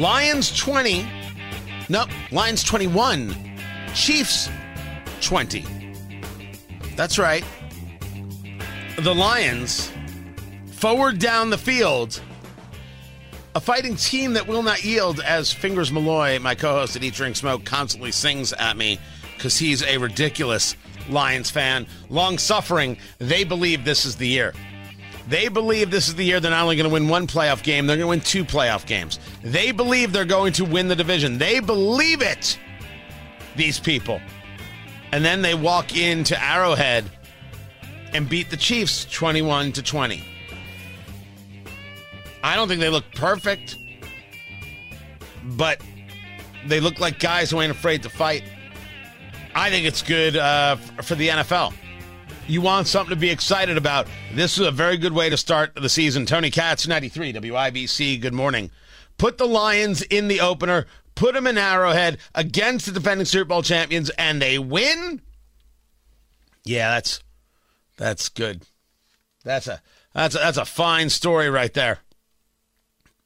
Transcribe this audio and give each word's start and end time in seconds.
Lions 0.00 0.56
20. 0.56 1.06
Nope, 1.90 2.08
Lions 2.32 2.64
21. 2.64 3.36
Chiefs 3.94 4.48
20. 5.20 5.62
That's 6.96 7.18
right. 7.18 7.44
The 8.98 9.14
Lions 9.14 9.92
forward 10.72 11.18
down 11.18 11.50
the 11.50 11.58
field. 11.58 12.18
A 13.54 13.60
fighting 13.60 13.94
team 13.94 14.32
that 14.32 14.48
will 14.48 14.62
not 14.62 14.82
yield, 14.82 15.20
as 15.20 15.52
Fingers 15.52 15.92
Malloy, 15.92 16.38
my 16.38 16.54
co 16.54 16.72
host 16.72 16.96
at 16.96 17.04
Eat 17.04 17.12
Drink 17.12 17.36
Smoke, 17.36 17.66
constantly 17.66 18.10
sings 18.10 18.54
at 18.54 18.78
me 18.78 18.98
because 19.36 19.58
he's 19.58 19.82
a 19.82 19.98
ridiculous 19.98 20.76
Lions 21.10 21.50
fan. 21.50 21.86
Long 22.08 22.38
suffering, 22.38 22.96
they 23.18 23.44
believe 23.44 23.84
this 23.84 24.06
is 24.06 24.16
the 24.16 24.28
year. 24.28 24.54
They 25.30 25.46
believe 25.46 25.92
this 25.92 26.08
is 26.08 26.16
the 26.16 26.24
year 26.24 26.40
they're 26.40 26.50
not 26.50 26.64
only 26.64 26.74
going 26.74 26.88
to 26.88 26.92
win 26.92 27.06
one 27.06 27.28
playoff 27.28 27.62
game, 27.62 27.86
they're 27.86 27.96
going 27.96 28.06
to 28.06 28.08
win 28.08 28.20
two 28.20 28.44
playoff 28.44 28.84
games. 28.84 29.20
They 29.44 29.70
believe 29.70 30.12
they're 30.12 30.24
going 30.24 30.52
to 30.54 30.64
win 30.64 30.88
the 30.88 30.96
division. 30.96 31.38
They 31.38 31.60
believe 31.60 32.20
it, 32.20 32.58
these 33.54 33.78
people. 33.78 34.20
And 35.12 35.24
then 35.24 35.40
they 35.40 35.54
walk 35.54 35.96
into 35.96 36.36
Arrowhead 36.42 37.04
and 38.12 38.28
beat 38.28 38.50
the 38.50 38.56
Chiefs 38.56 39.04
21 39.04 39.70
to 39.72 39.82
20. 39.82 40.20
I 42.42 42.56
don't 42.56 42.66
think 42.66 42.80
they 42.80 42.88
look 42.88 43.04
perfect, 43.14 43.76
but 45.44 45.80
they 46.66 46.80
look 46.80 46.98
like 46.98 47.20
guys 47.20 47.52
who 47.52 47.60
ain't 47.60 47.70
afraid 47.70 48.02
to 48.02 48.08
fight. 48.08 48.42
I 49.54 49.70
think 49.70 49.86
it's 49.86 50.02
good 50.02 50.36
uh, 50.36 50.74
for 50.74 51.14
the 51.14 51.28
NFL 51.28 51.72
you 52.50 52.60
want 52.60 52.88
something 52.88 53.14
to 53.14 53.20
be 53.20 53.30
excited 53.30 53.76
about, 53.76 54.08
this 54.34 54.58
is 54.58 54.66
a 54.66 54.72
very 54.72 54.96
good 54.96 55.12
way 55.12 55.30
to 55.30 55.36
start 55.36 55.74
the 55.74 55.88
season. 55.88 56.26
Tony 56.26 56.50
Katz, 56.50 56.86
93, 56.86 57.32
WIBC, 57.32 58.20
good 58.20 58.34
morning. 58.34 58.70
Put 59.18 59.38
the 59.38 59.46
Lions 59.46 60.02
in 60.02 60.28
the 60.28 60.40
opener, 60.40 60.86
put 61.14 61.34
them 61.34 61.46
in 61.46 61.56
Arrowhead 61.56 62.18
against 62.34 62.86
the 62.86 62.92
defending 62.92 63.24
Super 63.24 63.44
Bowl 63.44 63.62
champions, 63.62 64.10
and 64.10 64.42
they 64.42 64.58
win. 64.58 65.20
Yeah, 66.64 66.94
that's 66.94 67.22
that's 67.96 68.28
good. 68.28 68.62
That's 69.44 69.66
a 69.66 69.80
that's 70.14 70.34
a, 70.34 70.38
that's 70.38 70.58
a 70.58 70.64
fine 70.64 71.10
story 71.10 71.50
right 71.50 71.72
there. 71.72 72.00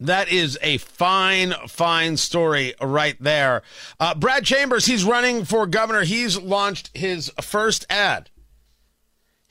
That 0.00 0.30
is 0.30 0.58
a 0.60 0.78
fine, 0.78 1.54
fine 1.68 2.16
story 2.16 2.74
right 2.80 3.16
there. 3.20 3.62
Uh, 3.98 4.14
Brad 4.14 4.44
Chambers, 4.44 4.86
he's 4.86 5.04
running 5.04 5.44
for 5.44 5.66
governor. 5.66 6.02
He's 6.02 6.38
launched 6.38 6.90
his 6.94 7.30
first 7.40 7.86
ad 7.88 8.28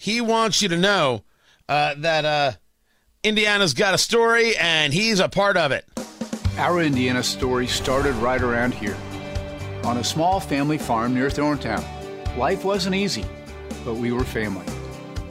he 0.04 0.20
wants 0.20 0.62
you 0.62 0.68
to 0.68 0.76
know 0.76 1.24
uh, 1.70 1.96
that 2.00 2.26
uh, 2.26 2.52
Indiana's 3.24 3.74
got 3.74 3.94
a 3.94 3.98
story 3.98 4.54
and 4.58 4.94
he's 4.94 5.22
a 5.22 5.30
part 5.30 5.56
of 5.56 5.72
it. 5.72 5.86
Our 6.58 6.82
Indiana 6.82 7.24
story 7.24 7.68
started 7.68 8.14
right 8.16 8.42
around 8.42 8.74
here 8.74 8.98
on 9.86 9.96
a 9.96 10.04
small 10.04 10.42
family 10.42 10.78
farm 10.78 11.14
near 11.14 11.30
Thorntown. 11.30 11.82
Life 12.38 12.66
wasn't 12.66 12.96
easy, 12.96 13.24
but 13.86 13.94
we 13.94 14.12
were 14.12 14.26
family. 14.26 14.66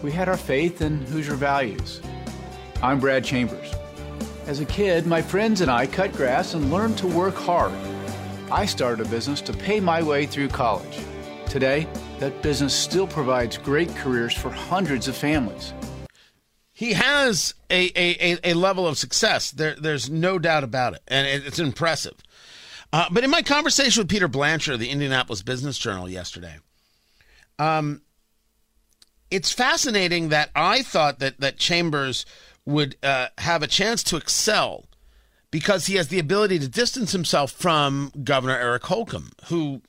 We 0.02 0.10
had 0.10 0.26
our 0.26 0.38
faith 0.38 0.80
and 0.80 1.06
Hoosier 1.08 1.34
values. 1.34 2.00
I'm 2.82 2.98
Brad 2.98 3.26
Chambers. 3.26 3.74
As 4.46 4.60
a 4.60 4.64
kid, 4.64 5.06
my 5.06 5.20
friends 5.20 5.60
and 5.60 5.70
I 5.70 5.86
cut 5.86 6.14
grass 6.14 6.54
and 6.54 6.72
learned 6.72 6.96
to 6.96 7.08
work 7.08 7.34
hard. 7.34 7.74
I 8.50 8.64
started 8.64 9.06
a 9.06 9.10
business 9.10 9.42
to 9.42 9.52
pay 9.52 9.80
my 9.80 10.02
way 10.02 10.24
through 10.24 10.48
college. 10.48 10.98
Today, 11.46 11.86
that 12.22 12.40
business 12.40 12.72
still 12.72 13.08
provides 13.08 13.58
great 13.58 13.88
careers 13.96 14.32
for 14.32 14.48
hundreds 14.48 15.08
of 15.08 15.16
families. 15.16 15.72
He 16.72 16.92
has 16.92 17.52
a, 17.68 17.90
a, 17.96 18.52
a 18.52 18.54
level 18.54 18.86
of 18.86 18.96
success. 18.96 19.50
There, 19.50 19.74
there's 19.74 20.08
no 20.08 20.38
doubt 20.38 20.62
about 20.62 20.94
it, 20.94 21.02
and 21.08 21.26
it's 21.26 21.58
impressive. 21.58 22.14
Uh, 22.92 23.06
but 23.10 23.24
in 23.24 23.30
my 23.30 23.42
conversation 23.42 24.02
with 24.02 24.08
Peter 24.08 24.28
Blanchard, 24.28 24.78
the 24.78 24.90
Indianapolis 24.90 25.42
Business 25.42 25.76
Journal, 25.78 26.08
yesterday, 26.08 26.58
um, 27.58 28.02
it's 29.28 29.50
fascinating 29.50 30.28
that 30.28 30.50
I 30.54 30.82
thought 30.82 31.18
that 31.18 31.40
that 31.40 31.56
Chambers 31.56 32.24
would 32.64 32.94
uh, 33.02 33.28
have 33.38 33.64
a 33.64 33.66
chance 33.66 34.04
to 34.04 34.16
excel 34.16 34.84
because 35.50 35.86
he 35.86 35.96
has 35.96 36.06
the 36.06 36.20
ability 36.20 36.60
to 36.60 36.68
distance 36.68 37.10
himself 37.10 37.50
from 37.50 38.12
Governor 38.22 38.56
Eric 38.56 38.84
Holcomb, 38.84 39.32
who 39.46 39.82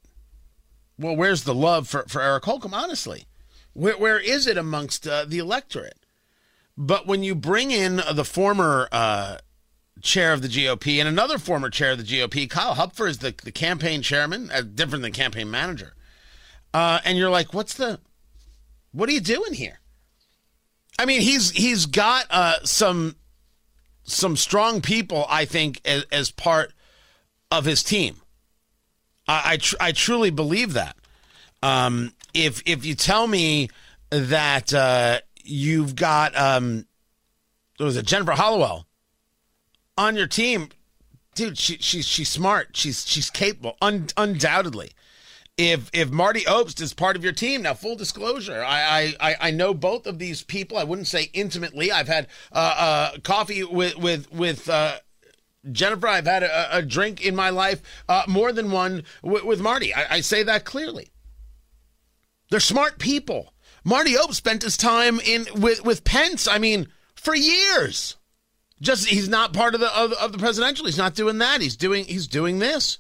well, 0.98 1.16
where's 1.16 1.44
the 1.44 1.56
love 1.56 1.88
for, 1.88 2.06
for 2.08 2.22
Eric 2.22 2.46
Holcomb, 2.46 2.74
honestly? 2.74 3.26
Where, 3.74 3.98
where 3.98 4.20
is 4.20 4.48
it 4.48 4.58
amongst 4.58 5.08
uh, 5.08 5.26
the 5.26 5.40
electorate? 5.40 5.98
But 6.78 7.08
when 7.08 7.24
you 7.24 7.36
bring 7.36 7.72
in 7.72 8.02
the 8.14 8.26
former 8.26 8.88
uh, 8.92 9.38
chair 10.02 10.34
of 10.34 10.42
the 10.42 10.48
GOP 10.48 11.00
and 11.00 11.08
another 11.08 11.38
former 11.38 11.70
chair 11.70 11.92
of 11.92 11.98
the 11.98 12.04
GOP, 12.04 12.50
Kyle 12.50 12.76
Hupfer 12.76 13.08
is 13.08 13.20
the, 13.20 13.34
the 13.44 13.52
campaign 13.52 14.02
chairman, 14.02 14.50
uh, 14.52 14.62
different 14.62 15.04
than 15.04 15.12
campaign 15.12 15.50
manager. 15.50 15.94
Uh, 16.74 17.00
and 17.06 17.18
you're 17.18 17.30
like, 17.30 17.54
what's 17.54 17.76
the, 17.76 18.00
what 18.92 19.10
are 19.10 19.14
you 19.14 19.22
doing 19.22 19.54
here? 19.54 19.80
I 20.98 21.06
mean, 21.06 21.22
he's 21.22 21.52
he's 21.52 21.86
got 21.86 22.28
uh, 22.30 22.64
some 22.64 23.16
some 24.04 24.36
strong 24.36 24.82
people, 24.82 25.26
I 25.28 25.46
think, 25.46 25.82
as, 25.86 26.06
as 26.12 26.30
part 26.30 26.74
of 27.50 27.66
his 27.66 27.84
team. 27.84 28.18
I 29.28 29.42
I, 29.54 29.58
tr- 29.58 29.76
I 29.80 29.92
truly 29.92 30.30
believe 30.30 30.74
that. 30.74 30.96
Um, 31.62 32.14
if 32.34 32.62
if 32.66 32.86
you 32.86 32.96
tell 32.96 33.28
me 33.28 33.70
that 34.10 34.74
uh, 34.74 35.20
you've 35.44 35.96
got 35.96 36.36
um, 36.38 36.86
was 37.80 37.98
it 37.98 38.06
Jennifer 38.06 38.34
Hallowell 38.34 38.86
on 39.98 40.16
your 40.16 40.28
team, 40.28 40.70
dude? 41.36 41.58
She, 41.58 41.78
she's 41.78 42.06
she's 42.08 42.30
smart. 42.30 42.76
She's 42.76 43.08
she's 43.08 43.30
capable, 43.30 43.78
un- 43.82 44.08
undoubtedly. 44.18 44.92
If 45.56 45.90
if 45.94 46.10
Marty 46.10 46.42
Obst 46.42 46.82
is 46.82 46.96
part 46.96 47.16
of 47.16 47.24
your 47.24 47.32
team 47.34 47.62
now, 47.62 47.76
full 47.76 47.96
disclosure, 47.96 48.64
I 48.66 49.14
I, 49.20 49.36
I 49.40 49.52
know 49.52 49.74
both 49.74 50.08
of 50.08 50.18
these 50.18 50.42
people. 50.44 50.78
I 50.78 50.84
wouldn't 50.84 51.08
say 51.08 51.30
intimately. 51.34 51.92
I've 51.92 52.08
had 52.08 52.28
uh, 52.52 52.76
uh, 53.16 53.20
coffee 53.20 53.64
with 53.64 53.96
with 53.98 54.32
with 54.32 54.68
uh, 54.68 54.98
Jennifer, 55.72 56.08
I've 56.08 56.26
had 56.26 56.44
a, 56.44 56.78
a 56.78 56.82
drink 56.82 57.26
in 57.26 57.36
my 57.36 57.50
life, 57.50 57.82
uh, 58.10 58.24
more 58.28 58.52
than 58.52 58.72
one 58.72 59.04
with, 59.22 59.44
with 59.44 59.62
Marty. 59.62 59.94
I, 59.94 60.16
I, 60.16 60.22
say 60.22 60.44
that 60.44 60.66
clearly. 60.66 61.12
They're 62.50 62.60
smart 62.60 63.00
people. 63.00 63.54
Marty 63.84 64.14
Obst 64.14 64.36
spent 64.36 64.64
his 64.64 64.78
time 64.78 65.20
in 65.22 65.48
with 65.56 65.84
with 65.84 66.04
Pence. 66.04 66.48
I 66.48 66.58
mean, 66.58 66.88
for 67.16 67.36
years. 67.36 68.18
Just 68.82 69.08
he's 69.08 69.30
not 69.30 69.54
part 69.54 69.76
of 69.76 69.80
the 69.80 69.96
of, 69.98 70.12
of 70.14 70.34
the 70.34 70.38
presidential. 70.38 70.86
He's 70.86 70.98
not 70.98 71.16
doing 71.16 71.38
that. 71.38 71.62
He's 71.62 71.78
doing 71.78 72.06
he's 72.06 72.28
doing 72.28 72.60
this. 72.60 72.98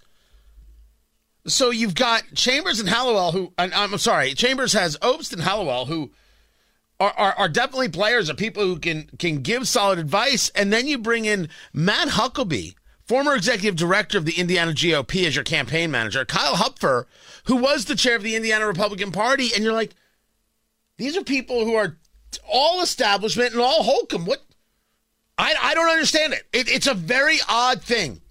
So 1.46 1.72
you've 1.72 1.96
got 1.96 2.24
Chambers 2.34 2.80
and 2.80 2.88
Hallowell, 2.88 3.34
who 3.34 3.54
I'm 3.58 3.98
sorry, 3.98 4.34
Chambers 4.34 4.72
has 4.74 4.98
Obst 5.00 5.34
and 5.34 5.42
Hallowell, 5.42 5.86
who 5.86 6.12
are, 7.00 7.14
are, 7.18 7.34
are 7.34 7.50
definitely 7.50 7.90
players, 7.90 8.30
are 8.30 8.36
people 8.36 8.64
who 8.64 8.78
can 8.80 9.10
can 9.20 9.42
give 9.42 9.68
solid 9.68 10.00
advice. 10.00 10.50
And 10.56 10.72
then 10.72 10.88
you 10.88 10.98
bring 10.98 11.26
in 11.26 11.50
Matt 11.74 12.10
Huckleby, 12.10 12.76
former 13.06 13.36
executive 13.36 13.76
director 13.76 14.18
of 14.18 14.26
the 14.26 14.40
Indiana 14.40 14.72
GOP, 14.72 15.26
as 15.26 15.36
your 15.36 15.44
campaign 15.44 15.92
manager, 15.92 16.26
Kyle 16.26 16.56
Hupfer, 16.56 17.06
who 17.46 17.58
was 17.58 17.86
the 17.86 17.96
chair 17.96 18.16
of 18.16 18.24
the 18.24 18.36
Indiana 18.36 18.68
Republican 18.68 19.12
Party, 19.12 19.50
and 19.54 19.64
you're 19.64 19.74
like, 19.74 19.94
these 20.98 21.18
are 21.18 21.24
people 21.24 21.66
who 21.66 21.76
are 21.76 21.98
all 22.48 22.82
establishment 22.82 23.52
and 23.52 23.62
all 23.62 23.84
Holcomb. 23.84 24.26
What? 24.26 24.44
I, 25.38 25.56
I 25.60 25.74
don't 25.74 25.90
understand 25.90 26.34
it. 26.34 26.44
it. 26.54 26.70
It's 26.70 26.88
a 26.88 26.94
very 26.94 27.38
odd 27.50 27.82
thing 27.82 28.22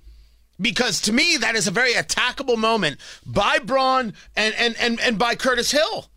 because 0.60 1.00
to 1.02 1.12
me 1.12 1.36
that 1.38 1.56
is 1.56 1.66
a 1.66 1.72
very 1.72 1.94
attackable 1.94 2.56
moment 2.56 2.98
by 3.26 3.58
Braun 3.58 4.14
and 4.36 4.54
and 4.56 4.76
and, 4.78 5.00
and 5.00 5.18
by 5.18 5.34
Curtis 5.34 5.70
Hill. 5.72 6.08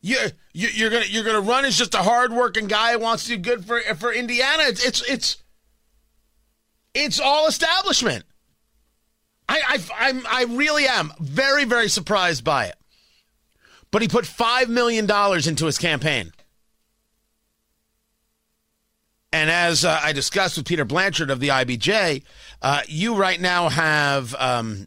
You, 0.00 0.16
you 0.52 0.68
you're 0.68 0.90
gonna 0.90 1.06
you're 1.06 1.24
gonna 1.24 1.40
run 1.40 1.64
as 1.64 1.76
just 1.76 1.94
a 1.94 1.98
hardworking 1.98 2.66
guy 2.68 2.92
who 2.92 3.00
wants 3.00 3.24
to 3.24 3.30
do 3.30 3.38
good 3.38 3.64
for 3.64 3.80
for 3.96 4.12
Indiana. 4.12 4.62
It's 4.66 4.84
it's 4.84 5.02
it's 5.10 5.36
It's 6.94 7.20
all 7.20 7.46
establishment. 7.46 8.24
I, 9.48 9.62
I, 9.66 10.08
I'm, 10.08 10.26
I 10.28 10.44
really 10.44 10.86
am 10.86 11.12
very, 11.20 11.64
very 11.64 11.88
surprised 11.88 12.44
by 12.44 12.66
it. 12.66 12.76
But 13.90 14.02
he 14.02 14.08
put 14.08 14.24
$5 14.26 14.68
million 14.68 15.10
into 15.48 15.64
his 15.64 15.78
campaign. 15.78 16.32
And 19.32 19.50
as 19.50 19.84
uh, 19.84 20.00
I 20.02 20.12
discussed 20.12 20.56
with 20.56 20.66
Peter 20.66 20.84
Blanchard 20.84 21.30
of 21.30 21.40
the 21.40 21.48
IBJ, 21.48 22.24
uh, 22.60 22.82
you 22.88 23.14
right 23.14 23.40
now 23.40 23.68
have 23.68 24.34
um, 24.34 24.86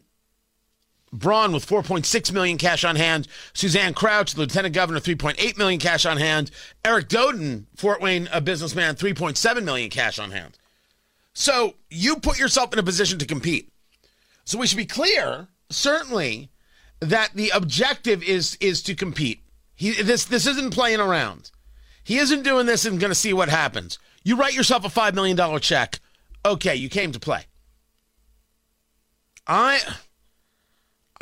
Braun 1.12 1.52
with 1.52 1.66
4.6 1.66 2.32
million 2.32 2.56
cash 2.56 2.84
on 2.84 2.96
hand, 2.96 3.28
Suzanne 3.52 3.94
Crouch, 3.94 4.32
the 4.32 4.40
lieutenant 4.40 4.74
governor, 4.74 5.00
3.8 5.00 5.58
million 5.58 5.78
cash 5.78 6.06
on 6.06 6.16
hand, 6.16 6.50
Eric 6.84 7.08
Doden, 7.08 7.66
Fort 7.76 8.00
Wayne 8.00 8.28
a 8.32 8.40
businessman, 8.40 8.94
3.7 8.94 9.62
million 9.62 9.90
cash 9.90 10.18
on 10.18 10.30
hand. 10.30 10.58
So 11.34 11.74
you 11.90 12.16
put 12.16 12.38
yourself 12.38 12.72
in 12.72 12.78
a 12.78 12.82
position 12.82 13.18
to 13.18 13.26
compete. 13.26 13.70
So 14.44 14.58
we 14.58 14.66
should 14.66 14.76
be 14.76 14.86
clear, 14.86 15.48
certainly, 15.70 16.50
that 17.00 17.30
the 17.34 17.50
objective 17.50 18.22
is 18.22 18.56
is 18.60 18.82
to 18.84 18.94
compete. 18.94 19.40
He 19.74 20.02
this 20.02 20.24
this 20.24 20.46
isn't 20.46 20.72
playing 20.72 21.00
around. 21.00 21.50
He 22.04 22.18
isn't 22.18 22.42
doing 22.42 22.66
this 22.66 22.84
and 22.84 23.00
going 23.00 23.10
to 23.10 23.14
see 23.14 23.32
what 23.32 23.48
happens. 23.48 23.98
You 24.24 24.36
write 24.36 24.54
yourself 24.54 24.84
a 24.84 24.88
$5 24.88 25.14
million 25.14 25.60
check. 25.60 26.00
Okay, 26.44 26.74
you 26.74 26.88
came 26.88 27.12
to 27.12 27.20
play. 27.20 27.44
I 29.46 29.80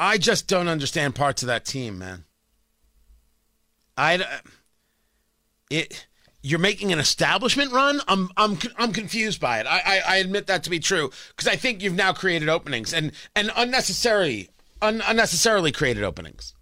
I 0.00 0.16
just 0.16 0.46
don't 0.46 0.66
understand 0.66 1.14
parts 1.14 1.42
of 1.42 1.48
that 1.48 1.66
team, 1.66 1.98
man. 1.98 2.24
I 3.98 4.40
it 5.70 6.06
you're 6.42 6.58
making 6.58 6.90
an 6.90 6.98
establishment 6.98 7.70
run. 7.70 8.00
I'm 8.08 8.30
I'm 8.34 8.58
I'm 8.78 8.94
confused 8.94 9.42
by 9.42 9.60
it. 9.60 9.66
I 9.66 9.82
I, 9.84 10.00
I 10.14 10.16
admit 10.16 10.46
that 10.46 10.64
to 10.64 10.70
be 10.70 10.80
true 10.80 11.10
because 11.28 11.46
I 11.46 11.56
think 11.56 11.82
you've 11.82 11.94
now 11.94 12.14
created 12.14 12.48
openings 12.48 12.94
and 12.94 13.12
and 13.36 13.50
unnecessary 13.54 14.48
un, 14.80 15.02
unnecessarily 15.06 15.70
created 15.70 16.02
openings 16.02 16.54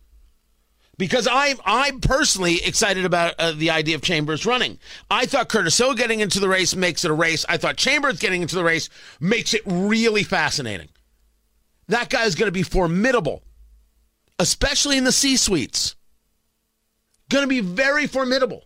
because 0.96 1.28
I, 1.30 1.54
I'm 1.64 2.00
personally 2.00 2.56
excited 2.64 3.04
about 3.04 3.34
uh, 3.38 3.52
the 3.52 3.70
idea 3.70 3.94
of 3.94 4.02
Chambers 4.02 4.46
running. 4.46 4.80
I 5.08 5.26
thought 5.26 5.48
Curtis 5.48 5.78
Hill 5.78 5.94
getting 5.94 6.18
into 6.18 6.40
the 6.40 6.48
race 6.48 6.74
makes 6.74 7.04
it 7.04 7.10
a 7.12 7.14
race. 7.14 7.46
I 7.48 7.56
thought 7.56 7.76
Chambers 7.76 8.18
getting 8.18 8.42
into 8.42 8.56
the 8.56 8.64
race 8.64 8.90
makes 9.20 9.54
it 9.54 9.62
really 9.64 10.24
fascinating. 10.24 10.88
That 11.88 12.10
guy 12.10 12.24
is 12.24 12.34
going 12.34 12.48
to 12.48 12.52
be 12.52 12.62
formidable, 12.62 13.42
especially 14.38 14.98
in 14.98 15.04
the 15.04 15.12
C 15.12 15.36
suites. 15.36 15.96
Going 17.30 17.42
to 17.42 17.48
be 17.48 17.60
very 17.60 18.06
formidable. 18.06 18.64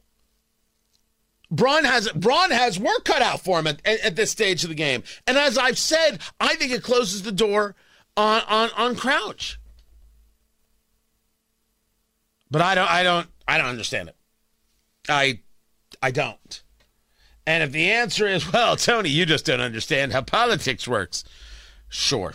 Braun 1.50 1.84
has 1.84 2.10
Braun 2.12 2.50
has 2.50 2.78
work 2.78 3.04
cut 3.04 3.20
out 3.20 3.40
for 3.40 3.58
him 3.58 3.66
at, 3.66 3.84
at, 3.86 4.16
this 4.16 4.30
stage 4.30 4.62
of 4.64 4.70
the 4.70 4.74
game, 4.74 5.02
and 5.26 5.36
as 5.36 5.58
I've 5.58 5.78
said, 5.78 6.18
I 6.40 6.54
think 6.54 6.72
it 6.72 6.82
closes 6.82 7.22
the 7.22 7.32
door 7.32 7.74
on 8.16 8.42
on 8.48 8.70
on 8.76 8.96
Crouch. 8.96 9.60
But 12.50 12.62
I 12.62 12.74
don't 12.74 12.90
I 12.90 13.02
don't 13.02 13.28
I 13.46 13.58
don't 13.58 13.66
understand 13.66 14.08
it. 14.08 14.16
I 15.10 15.40
I 16.02 16.10
don't. 16.10 16.62
And 17.46 17.62
if 17.62 17.72
the 17.72 17.90
answer 17.90 18.26
is, 18.26 18.50
well, 18.52 18.76
Tony, 18.76 19.10
you 19.10 19.26
just 19.26 19.44
don't 19.44 19.60
understand 19.60 20.12
how 20.12 20.22
politics 20.22 20.88
works. 20.88 21.22
Sure. 21.88 22.34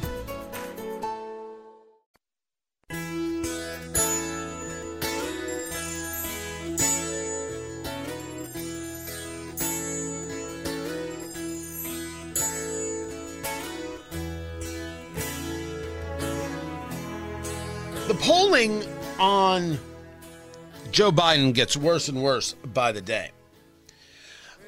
Joe 21.01 21.11
Biden 21.11 21.51
gets 21.51 21.75
worse 21.75 22.09
and 22.09 22.21
worse 22.21 22.53
by 22.53 22.91
the 22.91 23.01
day. 23.01 23.31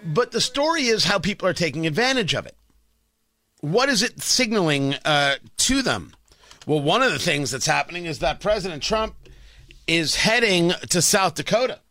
But 0.04 0.32
the 0.32 0.42
story 0.42 0.86
is 0.86 1.04
how 1.04 1.20
people 1.20 1.48
are 1.48 1.54
taking 1.54 1.86
advantage 1.86 2.34
of 2.34 2.48
it. 2.48 2.56
What 3.62 3.88
is 3.88 4.02
it 4.02 4.20
signaling 4.20 4.96
uh, 5.06 5.36
to 5.58 5.84
them? 5.84 6.12
Well, 6.66 6.82
one 6.82 7.04
of 7.04 7.12
the 7.12 7.20
things 7.20 7.52
that's 7.52 7.68
happening 7.68 8.06
is 8.06 8.18
that 8.18 8.40
President 8.40 8.82
Trump 8.82 9.14
is 9.86 10.16
heading 10.16 10.72
to 10.90 11.04
South 11.04 11.36
Dakota. 11.36 11.82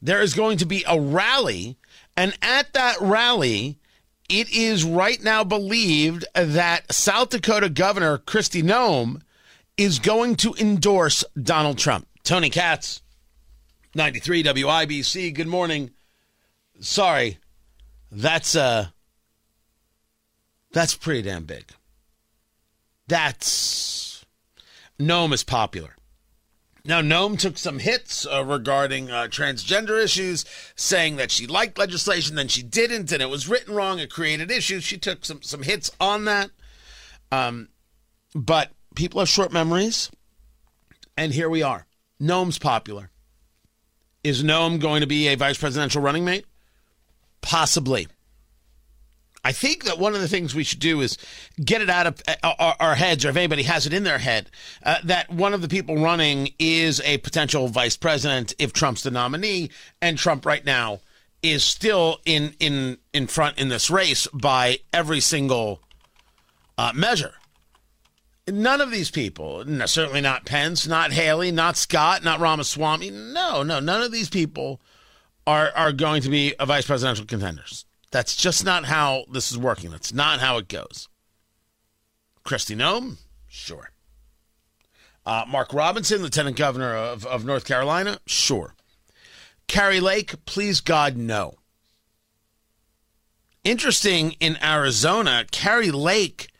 There 0.00 0.22
is 0.22 0.32
going 0.32 0.58
to 0.58 0.64
be 0.64 0.84
a 0.86 1.00
rally, 1.00 1.76
and 2.16 2.38
at 2.40 2.74
that 2.74 3.00
rally, 3.00 3.80
it 4.28 4.48
is 4.52 4.84
right 4.84 5.20
now 5.20 5.42
believed 5.42 6.24
that 6.36 6.92
South 6.92 7.30
Dakota 7.30 7.68
Governor 7.68 8.18
Kristi 8.18 8.62
Noem 8.62 9.22
is 9.76 9.98
going 9.98 10.36
to 10.36 10.54
endorse 10.60 11.24
Donald 11.34 11.78
Trump. 11.78 12.06
Tony 12.22 12.48
Katz, 12.48 13.02
93 13.94 14.44
WIBC. 14.44 15.34
Good 15.34 15.46
morning. 15.46 15.90
Sorry, 16.80 17.38
that's 18.10 18.56
uh 18.56 18.88
that's 20.72 20.94
pretty 20.94 21.22
damn 21.22 21.44
big. 21.44 21.64
That's 23.06 24.24
Noem 24.98 25.32
is 25.32 25.44
popular. 25.44 25.96
Now, 26.84 27.00
Noem 27.00 27.38
took 27.38 27.58
some 27.58 27.78
hits 27.78 28.26
uh, 28.26 28.44
regarding 28.44 29.08
uh, 29.08 29.28
transgender 29.28 30.02
issues, 30.02 30.44
saying 30.74 31.14
that 31.14 31.30
she 31.30 31.46
liked 31.46 31.78
legislation, 31.78 32.34
then 32.34 32.48
she 32.48 32.62
didn't, 32.62 33.12
and 33.12 33.22
it 33.22 33.30
was 33.30 33.48
written 33.48 33.74
wrong. 33.74 34.00
It 34.00 34.10
created 34.10 34.50
issues. 34.50 34.82
She 34.82 34.98
took 34.98 35.24
some 35.24 35.42
some 35.42 35.62
hits 35.62 35.92
on 36.00 36.24
that. 36.24 36.50
Um, 37.30 37.68
but 38.34 38.72
people 38.96 39.20
have 39.20 39.28
short 39.28 39.52
memories, 39.52 40.10
and 41.16 41.32
here 41.32 41.48
we 41.48 41.62
are. 41.62 41.86
Noem's 42.20 42.58
popular. 42.58 43.11
Is 44.24 44.42
Noem 44.42 44.80
going 44.80 45.00
to 45.00 45.06
be 45.06 45.28
a 45.28 45.34
vice 45.34 45.58
presidential 45.58 46.02
running 46.02 46.24
mate? 46.24 46.46
Possibly. 47.40 48.06
I 49.44 49.50
think 49.50 49.84
that 49.84 49.98
one 49.98 50.14
of 50.14 50.20
the 50.20 50.28
things 50.28 50.54
we 50.54 50.62
should 50.62 50.78
do 50.78 51.00
is 51.00 51.18
get 51.62 51.82
it 51.82 51.90
out 51.90 52.06
of 52.06 52.22
uh, 52.44 52.74
our, 52.78 52.94
heads, 52.94 53.24
or 53.24 53.30
if 53.30 53.36
anybody 53.36 53.64
has 53.64 53.86
it 53.86 53.92
in 53.92 54.04
their 54.04 54.18
head, 54.18 54.48
uh, 54.84 54.98
that 55.02 55.30
one 55.32 55.52
of 55.52 55.62
the 55.62 55.68
people 55.68 55.96
running 55.96 56.50
is 56.60 57.00
a 57.00 57.18
potential 57.18 57.66
vice 57.66 57.96
president 57.96 58.54
if 58.60 58.72
Trump's 58.72 59.02
the 59.02 59.10
nominee, 59.10 59.70
and 60.00 60.16
Trump 60.16 60.46
right 60.46 60.64
now 60.64 61.00
is 61.42 61.64
still 61.64 62.20
in 62.24 62.54
in 62.60 62.98
in 63.12 63.26
front 63.26 63.58
in 63.58 63.68
this 63.68 63.90
race 63.90 64.28
by 64.32 64.78
every 64.92 65.18
single 65.18 65.80
uh, 66.78 66.92
measure. 66.94 67.34
None 68.48 68.80
of 68.80 68.90
these 68.90 69.10
people, 69.10 69.64
no, 69.64 69.86
certainly 69.86 70.20
not 70.20 70.44
Pence, 70.44 70.86
not 70.86 71.12
Haley, 71.12 71.52
not 71.52 71.76
Scott, 71.76 72.24
not 72.24 72.40
Ramaswamy. 72.40 73.10
No, 73.10 73.62
no, 73.62 73.78
none 73.78 74.02
of 74.02 74.10
these 74.10 74.28
people 74.28 74.80
are 75.46 75.70
are 75.76 75.92
going 75.92 76.22
to 76.22 76.28
be 76.28 76.54
a 76.58 76.66
vice 76.66 76.86
presidential 76.86 77.24
contenders. 77.24 77.84
That's 78.10 78.36
just 78.36 78.64
not 78.64 78.84
how 78.84 79.24
this 79.30 79.52
is 79.52 79.58
working. 79.58 79.90
That's 79.90 80.12
not 80.12 80.40
how 80.40 80.58
it 80.58 80.68
goes. 80.68 81.08
Kristi 82.44 82.76
Noem, 82.76 83.18
sure. 83.46 83.90
Uh, 85.24 85.44
Mark 85.48 85.72
Robinson, 85.72 86.20
Lieutenant 86.20 86.56
Governor 86.56 86.96
of, 86.96 87.24
of 87.24 87.44
North 87.44 87.64
Carolina, 87.64 88.18
sure. 88.26 88.74
Kari 89.68 90.00
Lake, 90.00 90.44
please 90.44 90.80
God, 90.80 91.16
no. 91.16 91.54
Interesting 93.62 94.32
in 94.40 94.58
Arizona, 94.62 95.46
Kari 95.52 95.92
Lake 95.92 96.51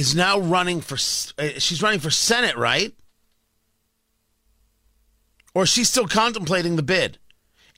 is 0.00 0.14
now 0.14 0.38
running 0.38 0.80
for 0.80 0.94
uh, 1.38 1.58
she's 1.58 1.82
running 1.82 2.00
for 2.00 2.10
Senate, 2.10 2.56
right? 2.56 2.94
Or 5.54 5.66
she's 5.66 5.90
still 5.90 6.08
contemplating 6.08 6.76
the 6.76 6.82
bid. 6.82 7.18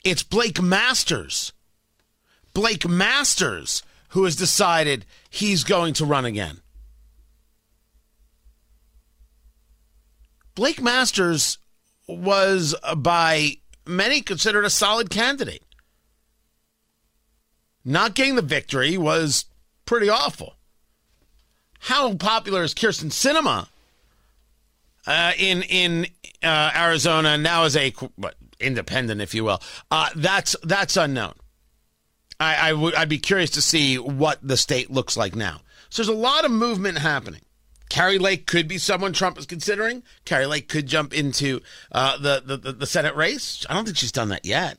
It's 0.05 0.23
Blake 0.23 0.63
Masters. 0.63 1.53
Blake 2.55 2.89
Masters 2.89 3.83
who 4.11 4.25
has 4.25 4.37
decided 4.37 5.05
he's 5.31 5.65
going 5.65 5.95
to 5.95 6.05
run 6.05 6.25
again. 6.25 6.61
Blake 10.55 10.81
Masters 10.81 11.59
was 12.07 12.75
uh, 12.85 12.95
by 12.95 13.57
many 13.85 14.21
considered 14.21 14.65
a 14.65 14.71
solid 14.71 15.11
candidate. 15.11 15.65
Not 17.85 18.15
getting 18.15 18.37
the 18.37 18.43
victory 18.43 18.97
was 18.97 19.47
pretty 19.87 20.09
awful. 20.09 20.55
How 21.83 22.15
popular 22.15 22.63
is 22.63 22.75
Kyrsten 22.75 23.11
Sinema 23.11 23.67
uh, 25.07 25.33
in 25.37 25.63
in 25.63 26.07
uh, 26.43 26.71
Arizona 26.77 27.37
now 27.37 27.65
as 27.65 27.77
a 27.77 27.91
what, 28.17 28.37
independent, 28.61 29.21
if 29.21 29.35
you 29.35 29.43
will? 29.43 29.61
Uh, 29.91 30.09
that's 30.15 30.55
that's 30.63 30.97
unknown. 30.97 31.35
I, 32.39 32.71
I 32.71 32.73
would 32.73 32.95
I'd 32.95 33.09
be 33.09 33.19
curious 33.19 33.51
to 33.51 33.63
see 33.63 33.99
what 33.99 34.39
the 34.43 34.57
state 34.57 34.91
looks 34.91 35.17
like 35.17 35.35
now. 35.35 35.63
So 35.91 36.03
there's 36.03 36.17
a 36.17 36.19
lot 36.21 36.45
of 36.45 36.53
movement 36.53 36.99
happening. 36.99 37.43
Kari 37.89 38.19
Lake 38.19 38.47
could 38.47 38.69
be 38.69 38.79
someone 38.79 39.13
Trump 39.13 39.37
is 39.37 39.45
considering. 39.45 40.03
Kari 40.25 40.47
Lake 40.47 40.69
could 40.69 40.87
jump 40.87 41.13
into 41.13 41.61
uh, 41.91 42.17
the, 42.17 42.43
the 42.47 42.73
the 42.73 42.87
Senate 42.87 43.17
race. 43.17 43.67
I 43.69 43.75
don't 43.75 43.85
think 43.85 43.97
she's 43.97 44.13
done 44.13 44.29
that 44.29 44.47
yet. 44.47 44.79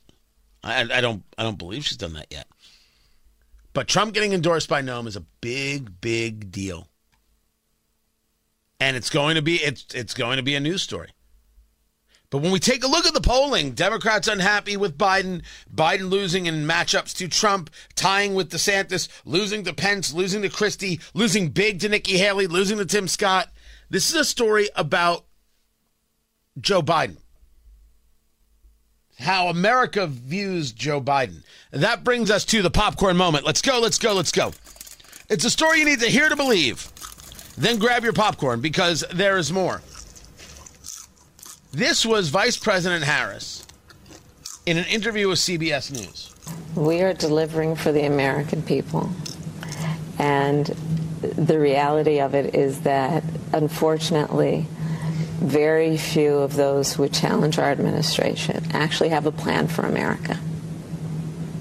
I, 0.63 0.81
I 0.81 1.01
don't 1.01 1.23
I 1.37 1.43
don't 1.43 1.57
believe 1.57 1.85
she's 1.85 1.97
done 1.97 2.13
that 2.13 2.27
yet. 2.31 2.47
But 3.73 3.87
Trump 3.87 4.13
getting 4.13 4.33
endorsed 4.33 4.69
by 4.69 4.81
Noem 4.81 5.07
is 5.07 5.15
a 5.15 5.25
big 5.41 5.99
big 5.99 6.49
deal, 6.51 6.87
and 8.83 8.97
it's 8.97 9.09
going 9.09 9.35
to 9.35 9.41
be 9.41 9.55
it's 9.55 9.85
it's 9.95 10.13
going 10.13 10.35
to 10.35 10.43
be 10.43 10.55
a 10.55 10.59
news 10.59 10.81
story. 10.81 11.09
But 12.29 12.39
when 12.39 12.51
we 12.51 12.59
take 12.59 12.83
a 12.83 12.87
look 12.87 13.05
at 13.05 13.13
the 13.13 13.21
polling, 13.21 13.73
Democrats 13.73 14.27
unhappy 14.27 14.75
with 14.75 14.97
Biden, 14.97 15.43
Biden 15.73 16.09
losing 16.09 16.47
in 16.47 16.65
matchups 16.65 17.15
to 17.17 17.27
Trump, 17.27 17.69
tying 17.95 18.33
with 18.33 18.49
DeSantis, 18.49 19.07
losing 19.23 19.63
to 19.63 19.73
Pence, 19.73 20.13
losing 20.13 20.41
to 20.41 20.49
Christie, 20.49 20.99
losing 21.13 21.49
big 21.49 21.79
to 21.81 21.89
Nikki 21.89 22.17
Haley, 22.17 22.47
losing 22.47 22.79
to 22.79 22.85
Tim 22.85 23.07
Scott. 23.07 23.49
This 23.89 24.09
is 24.09 24.15
a 24.15 24.25
story 24.25 24.67
about 24.75 25.25
Joe 26.59 26.81
Biden. 26.81 27.17
How 29.19 29.47
America 29.47 30.07
views 30.07 30.71
Joe 30.71 30.99
Biden. 30.99 31.43
That 31.71 32.03
brings 32.03 32.31
us 32.31 32.43
to 32.45 32.63
the 32.63 32.71
popcorn 32.71 33.15
moment. 33.15 33.45
Let's 33.45 33.61
go, 33.61 33.79
let's 33.79 33.99
go, 33.99 34.13
let's 34.13 34.31
go. 34.31 34.51
It's 35.29 35.45
a 35.45 35.49
story 35.49 35.79
you 35.79 35.85
need 35.85 36.01
to 36.01 36.09
hear 36.09 36.27
to 36.27 36.35
believe. 36.35 36.92
Then 37.57 37.77
grab 37.77 38.03
your 38.03 38.13
popcorn 38.13 38.61
because 38.61 39.03
there 39.13 39.37
is 39.37 39.51
more. 39.51 39.81
This 41.71 42.05
was 42.05 42.29
Vice 42.29 42.57
President 42.57 43.03
Harris 43.03 43.65
in 44.65 44.77
an 44.77 44.85
interview 44.85 45.27
with 45.27 45.39
CBS 45.39 45.91
News. 45.91 46.33
We 46.75 47.01
are 47.01 47.13
delivering 47.13 47.75
for 47.75 47.91
the 47.91 48.05
American 48.05 48.61
people. 48.61 49.09
And 50.19 50.67
the 51.21 51.59
reality 51.59 52.19
of 52.19 52.35
it 52.35 52.55
is 52.55 52.81
that, 52.81 53.23
unfortunately, 53.53 54.67
very 55.39 55.97
few 55.97 56.37
of 56.37 56.55
those 56.55 56.93
who 56.93 57.07
challenge 57.09 57.59
our 57.59 57.71
administration 57.71 58.63
actually 58.71 59.09
have 59.09 59.25
a 59.25 59.31
plan 59.31 59.67
for 59.67 59.81
America. 59.83 60.39